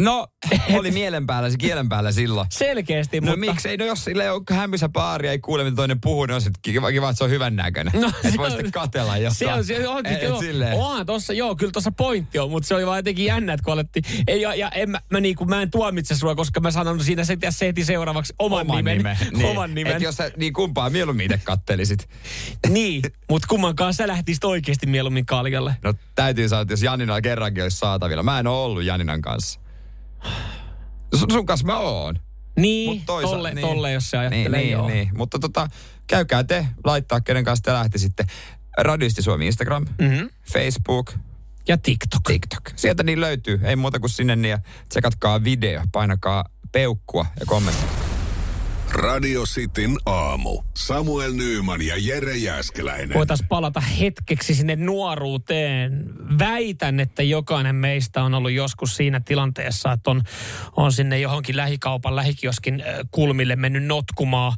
[0.00, 0.26] No,
[0.74, 2.46] oli mielen päällä, se kielen päällä silloin.
[2.52, 3.40] Selkeästi, No mutta...
[3.40, 6.40] miksei, no jos sille on hämmissä baari ja ei kuule, mitä toinen puhuu, niin on
[6.40, 8.00] sitten kiva, kiva, että se on hyvän näköinen.
[8.00, 9.34] No, se voi sitten katella jotain.
[9.34, 10.74] Se on, se on, Et- joo, silleen.
[10.74, 13.72] onhan tossa, joo, kyllä tossa pointti on, mutta se oli vaan jotenkin jännä, että kun
[13.72, 17.04] alettiin, ei, ja, ja en, mä, mä, niinku, mä en tuomitse sua, koska mä sanon
[17.04, 19.02] siinä se, se heti seuraavaksi oman, nimen.
[19.32, 19.46] Niin.
[19.46, 19.96] Oman nimen.
[19.96, 22.08] Et jos sä niin kumpaa mieluummin itse kattelisit.
[22.68, 25.76] Niin, mutta kummankaan sä lähtisit oikeasti mieluummin kaljalle.
[25.84, 28.22] No täytyy sanoa, että jos Janina kerrankin olisi saatavilla.
[28.22, 29.60] Mä en ole ollut Janinan kanssa.
[31.14, 32.18] Sun, sun kanssa mä oon.
[32.56, 33.66] Niin, Mut toisa- tolle, niin.
[33.66, 34.86] tolle, jos se ajattelee, niin, joo.
[34.88, 35.10] Niin, niin.
[35.18, 35.68] Mutta tota,
[36.06, 38.24] käykää te laittaa, kenen kanssa te lähtisitte.
[38.78, 40.26] Radisti Suomi Instagram, Mhm.
[40.52, 41.12] Facebook,
[41.68, 42.22] Ja TikTok.
[42.26, 42.70] TikTok.
[42.76, 43.60] Sieltä niin löytyy.
[43.64, 44.58] Ei muuta kuin sinne niin ja
[44.88, 45.82] tsekatkaa video.
[45.92, 47.88] Painakaa peukkua ja kommenttia.
[48.92, 50.62] Radio Cityn aamu.
[50.74, 53.14] Samuel Nyyman ja Jere Jäskeläinen.
[53.14, 56.04] Voitaisiin palata hetkeksi sinne nuoruuteen.
[56.38, 60.22] Väitän, että jokainen meistä on ollut joskus siinä tilanteessa, että on,
[60.76, 64.52] on sinne johonkin lähikaupan, lähikioskin äh, kulmille mennyt notkumaan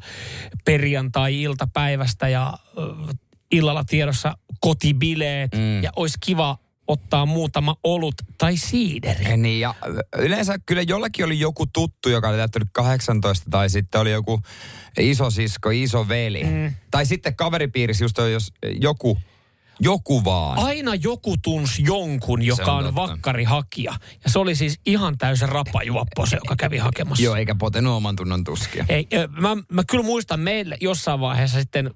[0.64, 3.16] perjantai-iltapäivästä ja äh,
[3.52, 5.82] illalla tiedossa kotibileet mm.
[5.82, 6.58] ja olisi kiva
[6.88, 9.24] ottaa muutama olut tai siideri.
[9.24, 9.74] Ja Niin, ja
[10.18, 14.40] yleensä kyllä jollakin oli joku tuttu, joka oli täyttänyt 18, tai sitten oli joku
[14.98, 16.44] isosisko, isoveli.
[16.44, 16.74] Mm.
[16.90, 19.18] Tai sitten kaveripiirissä just jos joku,
[19.80, 20.58] joku vaan.
[20.58, 23.94] Aina joku tunsi jonkun, joka on on, vakkarihakija.
[24.24, 27.24] Ja se oli siis ihan täysin rapajuoppo se, joka kävi hakemassa.
[27.24, 28.84] Joo, eikä potenut oman tunnon tuskia.
[28.88, 29.08] Ei,
[29.40, 31.90] mä, mä kyllä muistan meille jossain vaiheessa sitten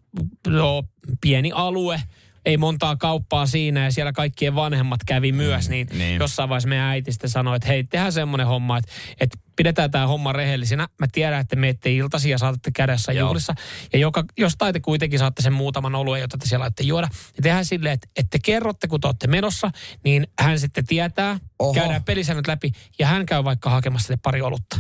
[0.46, 0.82] no,
[1.20, 2.02] pieni alue,
[2.48, 6.20] ei montaa kauppaa siinä ja siellä kaikkien vanhemmat kävi myös, niin, niin.
[6.20, 10.06] jossain vaiheessa meidän äiti sitten sanoi, että hei, tehdään semmoinen homma, että, että pidetään tämä
[10.06, 10.88] homma rehellisenä.
[10.98, 13.28] Mä tiedän, että menette iltasi ja saatatte kädessä Joo.
[13.28, 13.54] juhlissa.
[13.92, 17.06] Ja joka, jostain te kuitenkin saatte sen muutaman oluen, jota te siellä olette juoda.
[17.06, 19.70] Niin tehdään silleen, että, että te kerrotte, kun te olette menossa,
[20.04, 21.74] niin hän sitten tietää, Oho.
[21.74, 24.78] käydään pelisäännöt läpi ja hän käy vaikka hakemassa teille pari olutta.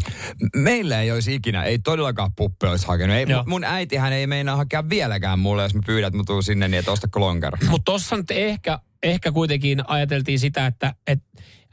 [0.56, 3.16] Meillä ei olisi ikinä, ei todellakaan puppe olisi hakenut.
[3.16, 3.44] Ei, Joo.
[3.46, 6.78] mun äitihän ei meinaa hakea vieläkään mulle, jos mä pyydän, että mä tuun sinne, niin
[6.78, 7.58] että ostako lonkero.
[7.68, 11.22] Mutta tuossa nyt ehkä, ehkä kuitenkin ajateltiin sitä, että et,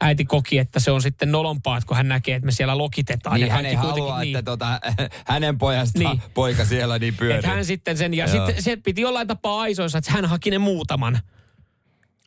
[0.00, 3.34] äiti koki, että se on sitten nolompaa, että kun hän näkee, että me siellä lokitetaan.
[3.40, 4.80] Niin ja hän ei halua, kuitenkin- että tota,
[5.26, 6.08] hänen pojasta Niin.
[6.10, 6.22] niin.
[6.34, 7.36] poika siellä niin pyörii.
[7.36, 8.46] Että hän sitten sen, ja Joo.
[8.46, 11.18] sitten se piti jollain tapaa aisoissa, että hän haki ne muutaman.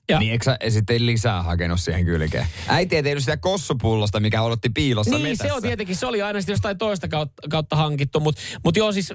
[0.09, 2.45] Ja- Niin eikö sä sitten lisää hakenut siihen kylkeen?
[2.67, 5.43] Äiti ei tehnyt sitä kossupullosta, mikä odotti piilossa Niin, metässä.
[5.47, 8.91] se on tietenkin, se oli aina sitten jostain toista kautta, kautta hankittu, mutta mut joo
[8.91, 9.13] siis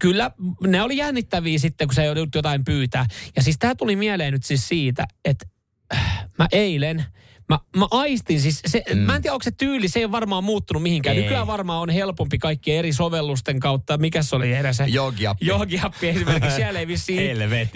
[0.00, 0.30] kyllä
[0.66, 3.06] ne oli jännittäviä sitten, kun se joudut jotain pyytää.
[3.36, 5.46] Ja siis tämä tuli mieleen nyt siis siitä, että
[5.94, 7.04] äh, mä eilen,
[7.48, 8.98] Mä, mä aistin siis, se, mm.
[8.98, 11.16] mä en tiedä onko se tyyli, se ei ole varmaan muuttunut mihinkään.
[11.16, 11.22] Ei.
[11.22, 13.98] Nykyään varmaan on helpompi kaikkien eri sovellusten kautta.
[13.98, 14.84] Mikä se oli edes se?
[14.84, 15.46] Jogiappi.
[15.46, 16.56] Jogiappi esimerkiksi.
[16.56, 17.20] Siellä ei vissiin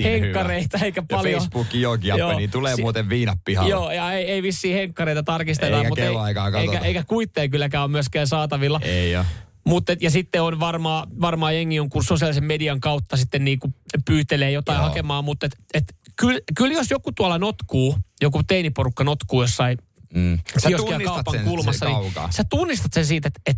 [0.03, 1.41] henkkareita eikä Ja paljon.
[1.41, 3.71] Facebookin jogiappi, niin tulee Si- muuten viinat pihalle.
[3.71, 5.77] Joo, ja ei, ei vissiin henkkareita tarkisteta.
[5.77, 8.81] Eikä mutta ei, eikä, eikä kuitteja kylläkään ole myöskään saatavilla.
[8.83, 9.25] Ei ole.
[9.65, 14.77] Mutta ja sitten on varmaan varmaa jengi jonkun sosiaalisen median kautta sitten niinku pyytelee jotain
[14.77, 14.89] Joo.
[14.89, 19.79] hakemaan, mutta et, et, kyllä kyl jos joku tuolla notkuu, joku teiniporukka notkuu jossain
[20.15, 20.39] Mm.
[20.59, 20.69] Sä
[21.05, 23.57] kaupan sen, kulmassa, sen niin sä tunnistat sen siitä, että et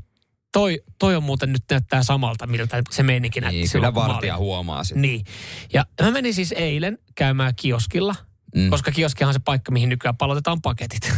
[0.52, 4.84] toi, toi on muuten nyt näyttää samalta, miltä se meininki näytti Niin, kyllä vartija huomaa
[4.84, 5.02] sen.
[5.02, 5.24] Niin.
[5.72, 8.14] Ja mä menin siis eilen käymään kioskilla,
[8.54, 8.70] mm.
[8.70, 11.12] koska kioskihan on se paikka, mihin nykyään palautetaan paketit.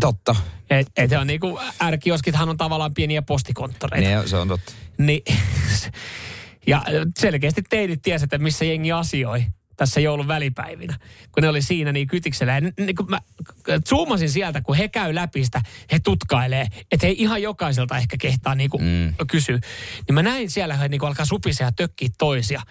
[0.00, 0.36] Totta.
[0.70, 1.60] Et, et on niinku,
[1.90, 4.08] R-kioskithan on tavallaan pieniä postikonttoreita.
[4.08, 4.72] Niin, se on totta.
[4.98, 5.22] Niin,
[6.66, 6.84] ja
[7.18, 9.46] selkeästi teinit tiesi, että missä jengi asioi
[9.76, 10.98] tässä joulun välipäivinä.
[11.32, 12.52] Kun ne oli siinä niin kytiksellä.
[12.52, 13.20] Ja niin kun mä
[13.88, 15.62] zoomasin sieltä, kun he käy läpi sitä,
[15.92, 19.14] he tutkailee, että he ihan jokaiselta ehkä kehtaa niin kuin mm.
[19.30, 19.58] kysyä.
[20.06, 22.62] Niin mä näin siellä, he niin kuin alkaa supisea ja tökkiä toisia,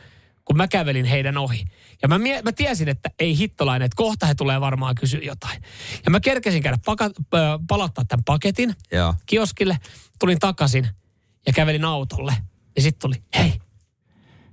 [0.46, 1.66] kun mä kävelin heidän ohi.
[2.02, 5.62] Ja mä, mie- mä tiesin, että ei hittolainen, että kohta he tulee varmaan kysyä jotain.
[6.06, 9.14] Ja mä kerkesin käydä paka- palauttaa tämän paketin Joo.
[9.26, 9.78] kioskille,
[10.20, 10.88] tulin takaisin
[11.48, 12.34] ja kävelin autolle.
[12.76, 13.54] Ja sitten tuli, hei.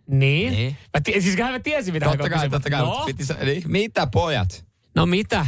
[0.07, 0.53] Niin.
[0.53, 0.76] Niin.
[0.94, 2.80] Mä tie, siis mä tiesin, mitä Totta hän kai, totta kai.
[2.80, 4.64] No, Piti, niin, mitä pojat?
[4.94, 5.46] no mitä?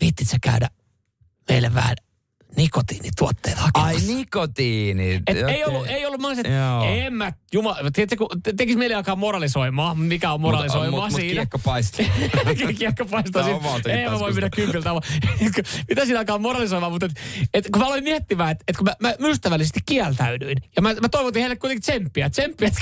[0.00, 0.70] Viittit sä käydä
[1.48, 1.96] meille vähän
[2.56, 4.08] nikotiinituotteita hakemassa?
[4.08, 5.22] Ai nikotiini.
[5.26, 6.46] Et ei ollut, ei ollut, mä olisin,
[6.86, 11.20] en mä, jumala, tiedätkö, kun te- tekis meille alkaa moralisoimaan, mikä on moralisoimaan mut, mut,
[11.20, 11.32] siinä.
[11.34, 12.10] kiekko paistii.
[12.78, 13.68] Kiekko paistaa on siitä.
[13.68, 14.90] omaltakin Ei mä voi mennä kympiltä.
[15.88, 17.12] Mitä siinä alkaa moralisoimaan, mutta et,
[17.54, 20.56] et, kun mä aloin miettimään, että et kun mä, mä ystävällisesti kieltäydyin.
[20.76, 22.30] Ja mä, mä toivotin heille kuitenkin tsemppiä.
[22.30, 22.80] Tsemppiä, että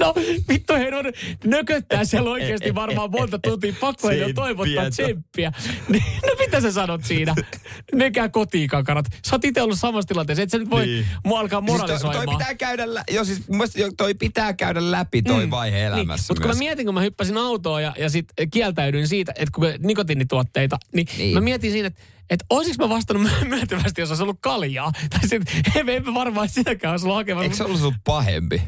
[0.00, 0.14] No
[0.48, 1.04] vittu he on,
[1.44, 3.72] nököttää siellä oikeasti varmaan monta tuntia.
[3.80, 5.52] Pakko heidän toivottaa Tsemppiä.
[5.88, 7.34] Niin, no mitä sä sanot siinä?
[7.94, 9.06] Menkää kotiin kakarat.
[9.26, 10.42] Sä oot itse ollut samassa tilanteessa.
[10.42, 11.06] Et sä nyt voi Niin.
[11.24, 12.26] mua alkaa Siis toi, moralisoimaan.
[12.26, 13.42] toi pitää käydä, lä- siis
[13.76, 15.50] jo- toi pitää käydä läpi toi mm.
[15.50, 19.32] vaihe elämässä Mutta kun mä mietin, kun mä hyppäsin autoon ja, ja sit kieltäydyin siitä,
[19.36, 21.18] että kun me- nikotiinituotteita, niin, niin.
[21.18, 21.34] Niin.
[21.34, 24.92] mä mietin siinä, että että olisiko mä vastannut myöntävästi, jos olisi ollut kaljaa.
[25.10, 27.42] Tai sitten, emme, emme varmaan sitäkään olisi ollut hakemassa.
[27.44, 28.62] Eikö se ollut sun pahempi?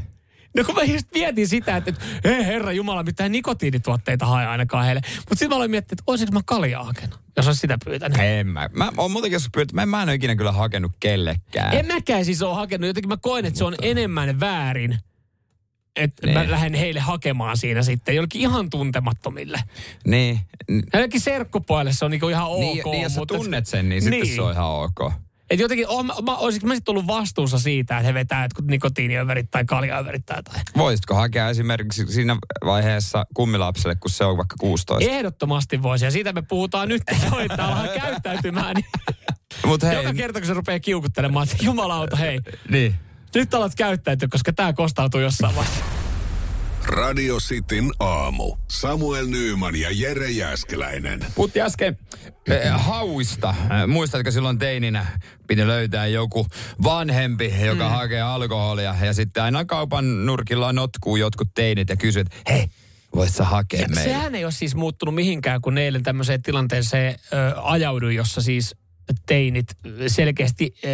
[0.58, 4.84] No kun mä just mietin sitä, että, että hei herra jumala, mitään nikotiinituotteita hae ainakaan
[4.84, 5.00] heille.
[5.18, 8.18] Mutta sitten mä aloin miettiä, että olisiko mä kaljaa hakenut, jos olisi sitä pyytänyt.
[8.20, 8.68] En mä.
[8.72, 11.74] Mä oon muutenkin joskus pyytänyt, mä en, mä en ole ikinä kyllä hakenut kellekään.
[11.74, 12.86] En mäkään siis ole hakenut.
[12.86, 14.98] Jotenkin mä koen, että se on enemmän väärin,
[15.96, 16.38] että Niin.
[16.38, 19.60] mä lähden heille hakemaan siinä sitten jollekin ihan tuntemattomille.
[20.06, 20.40] Niin.
[20.94, 22.60] Jollekin serkkupoille se on niinku ihan ok.
[22.60, 25.12] niin, niin, jos sä mutta- tunnet sen, niin, sitten se on ihan ok.
[25.50, 29.64] Et jotenkin, on, mä, mä, sitten ollut vastuussa siitä, että he vetää jotkut nikotiiniöverit tai
[29.64, 30.62] kaljaöverit tai jotain.
[30.76, 35.10] Voisitko hakea esimerkiksi siinä vaiheessa kummilapselle, kun se on vaikka 16?
[35.10, 38.74] Ehdottomasti voisi, ja siitä me puhutaan nyt, että alkaa käyttäytymään.
[38.74, 38.86] Niin
[39.66, 42.40] Mut hei, joka kerta, kun se rupeaa kiukuttelemaan, että jumalauta, hei,
[42.70, 42.94] niin.
[43.34, 45.97] nyt alat käyttäytyä, koska tämä kostautuu jossain vaiheessa.
[46.88, 48.56] Radio Cityn aamu.
[48.68, 51.26] Samuel Nyyman ja Jere Jäskeläinen.
[51.34, 51.98] Puhuttiin äsken
[52.46, 53.54] eh, hauista.
[53.60, 55.06] Eh, Muistatko silloin teininä
[55.46, 56.46] piti löytää joku
[56.82, 57.90] vanhempi, joka mm.
[57.90, 58.94] hakee alkoholia.
[59.02, 62.66] Ja sitten aina kaupan nurkilla notkuu jotkut teinit ja kysyy, että hei,
[63.14, 64.02] voit sä hakea Ja meille?
[64.12, 68.74] sehän ei ole siis muuttunut mihinkään, kun eilen tämmöiseen tilanteeseen ö, ajauduin, jossa siis
[69.26, 69.66] teinit
[70.06, 70.88] selkeästi ö,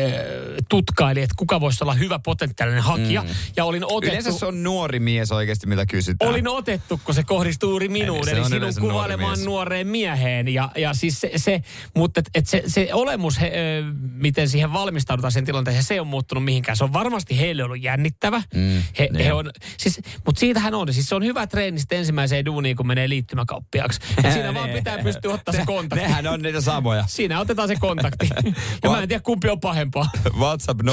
[0.69, 3.23] tutkaili, että kuka voisi olla hyvä potentiaalinen hakija.
[3.23, 3.29] Mm.
[3.57, 4.07] Ja olin otettu...
[4.07, 6.31] Yleensä se on nuori mies oikeasti, mitä kysytään.
[6.31, 9.47] Olin otettu, kun se kohdistuu juuri minuun, eli on sinun nuori kuvailemaan mies.
[9.47, 10.49] nuoreen mieheen.
[10.49, 11.63] Ja, ja siis se, se
[11.97, 16.01] mutta et, et se, se olemus, he, ö, miten siihen valmistaudutaan sen tilanteeseen, se ei
[16.01, 16.77] ole muuttunut mihinkään.
[16.77, 18.43] Se on varmasti heille ollut jännittävä.
[18.55, 19.51] Mm, he, niin he on.
[19.79, 20.93] siis, mutta siitähän on.
[20.93, 24.01] Siis se on hyvä treeni sitten ensimmäiseen duuniin, kun menee liittymäkauppiaksi.
[24.33, 26.05] Siinä vaan pitää pystyä ottaa se kontakti.
[26.05, 27.05] Nehän on niitä samoja.
[27.09, 28.04] Siinä otetaan se kontakti.
[28.83, 30.11] ja mä en tiedä, kumpi on pahempaa.
[30.41, 30.85] WhatsApp 0447255854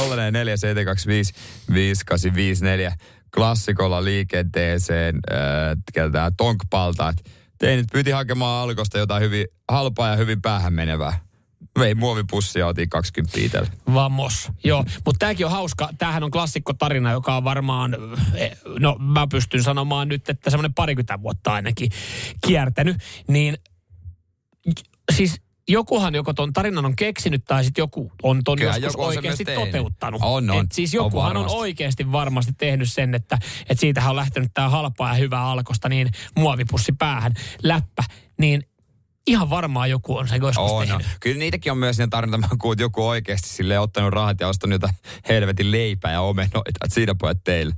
[3.34, 7.10] klassikolla liikenteeseen äh, tämä tonkpalta.
[7.10, 11.20] että Teinit pyti hakemaan alkosta jotain hyvin halpaa ja hyvin päähän menevää.
[11.80, 13.70] Vei muovipussia otin 20 itselle.
[13.94, 14.50] Vamos.
[14.64, 15.90] Joo, mutta tämäkin on hauska.
[15.98, 17.98] Tämähän on klassikko tarina, joka on varmaan,
[18.34, 21.92] eh, no mä pystyn sanomaan nyt, että semmoinen parikymmentä vuotta ainakin
[22.48, 22.98] kiertänyt.
[23.28, 23.58] Niin
[25.16, 29.02] siis jokuhan joko ton tarinan on keksinyt tai sitten joku on ton Kyllä, joskus joku
[29.02, 30.22] on oikeasti toteuttanut.
[30.24, 30.64] On, on.
[30.64, 31.58] Et siis On jokuhan on, varmasti.
[31.60, 33.38] oikeasti varmasti tehnyt sen, että,
[33.70, 37.34] että siitähän on lähtenyt tämä halpaa ja hyvää alkosta niin muovipussi päähän,
[37.64, 38.04] läppä,
[38.40, 38.64] niin
[39.28, 40.98] ihan varmaan joku on sen joskus On, no.
[40.98, 41.18] tehnyt.
[41.20, 44.48] Kyllä niitäkin on myös ne tarinoita, mä kuullut, että joku oikeasti sille ottanut rahat ja
[44.48, 44.96] ostanut jotain
[45.30, 46.62] helvetin leipää ja omenoita.
[46.84, 47.74] Että siinä pojat teille.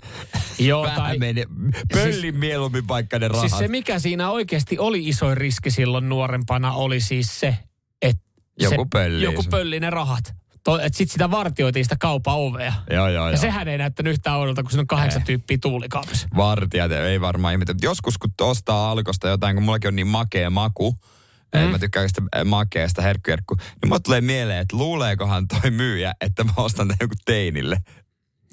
[0.60, 1.46] Joo, Vähän tai- meni,
[1.94, 3.50] pöllin mieluummin vaikka ne rahat.
[3.50, 7.58] Siis se, mikä siinä oikeasti oli isoin riski silloin nuorempana, oli siis se,
[8.04, 8.24] että
[8.60, 10.36] Joku se, pöllii joku pölli ne rahat.
[10.82, 12.74] Että sitten sitä vartioitiin sitä kaupan ovea.
[12.90, 13.42] Joo, joo, Ja joo.
[13.42, 15.26] sehän ei näyttänyt yhtään oudolta, kun siinä on kahdeksan Ei.
[15.26, 16.28] tyyppiä tuulikaapissa.
[16.36, 17.76] Vartijat ei varmaan ihmetä.
[17.82, 21.60] Joskus kun ostaa alkosta jotain, kun mullakin on niin makea maku, mm.
[21.60, 26.14] että mä tykkään sitä äh, makeasta herkkujerkku, niin mulle tulee mieleen, että luuleekohan toi myyjä,
[26.22, 27.78] että mä ostan tämän joku teinille.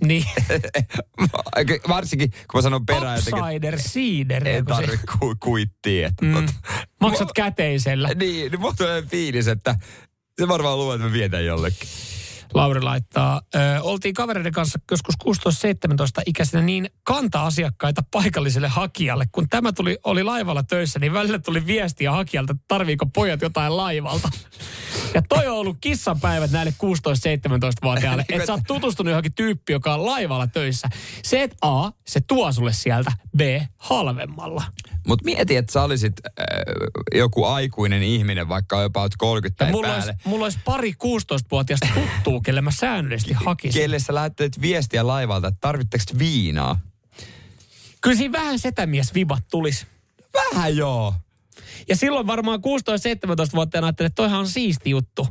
[0.05, 0.25] Niin.
[1.89, 4.49] Varsinkin, kun mä sanon perään jotenkin, Upsider cider.
[4.49, 6.07] ei joku se- tarvi ku, kuittia.
[6.09, 6.35] Että Mm.
[6.35, 6.53] tota,
[7.01, 8.09] Maksat käteisellä.
[8.15, 9.75] niin, niin mulla tulee fiilis, että
[10.41, 11.89] se varmaan luulee, että mä vietän jollekin.
[12.55, 15.15] Lauri laittaa, ö, oltiin kavereiden kanssa joskus
[16.19, 19.25] 16-17 ikäisenä niin kanta-asiakkaita paikalliselle hakijalle.
[19.33, 23.77] Kun tämä tuli, oli laivalla töissä, niin välillä tuli viestiä hakijalta, että tarviiko pojat jotain
[23.77, 24.29] laivalta.
[25.15, 30.07] Ja toi on ollut kissanpäivät näille 16-17-vuotiaille, että sä oot tutustunut johonkin tyyppi, joka on
[30.07, 30.89] laivalla töissä.
[31.23, 33.41] Se, että A, se tuo sulle sieltä, B,
[33.79, 34.63] halvemmalla.
[35.07, 36.45] Mutta mieti, että sä olisit äh,
[37.15, 40.23] joku aikuinen ihminen, vaikka jopa oot 30 Ja tai mulla olisi, päälle.
[40.25, 43.83] mulla olisi pari 16-vuotiaasta tuttua, kelle mä säännöllisesti hakisin.
[43.83, 46.81] Kelle sä lähettelet viestiä laivalta, että tarvitteko te viinaa?
[48.01, 49.87] Kyllä siinä vähän setämies vibat tulisi.
[50.35, 51.15] Vähän joo.
[51.89, 55.27] Ja silloin varmaan 16-17-vuotiaana ajattelin, että toihan on siisti juttu.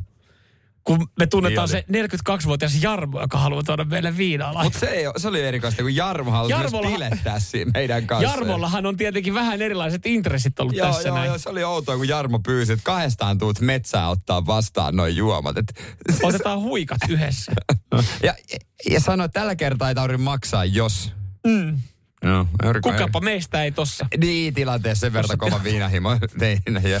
[0.84, 4.62] Kun me tunnetaan Niin se 42-vuotias Jarmo, joka haluaa tuoda meille viinaa.
[4.62, 8.28] Mutta se, ei se oli erikoista, kun Jarmo halusi Jarmolla- myös bilettää siinä meidän kanssa.
[8.30, 11.28] Jarmollahan on tietenkin vähän erilaiset intressit ollut Joo, tässä joo, näin.
[11.28, 15.56] joo, se oli outoa, kun Jarmo pyysi, että kahdestaan tuut metsään ottaa vastaan noin juomat.
[15.58, 15.80] Et,
[16.22, 17.52] Otetaan huikat yhdessä.
[18.22, 18.34] ja,
[18.90, 21.12] ja sanoi, että tällä kertaa ei tarvitse maksaa, jos...
[21.46, 21.78] Mm.
[22.24, 22.46] No,
[22.82, 24.06] Kukapa meistä ei tossa.
[24.18, 26.62] Niin, tilanteessa sen verran kova viinahimo tein.
[26.90, 27.00] Ja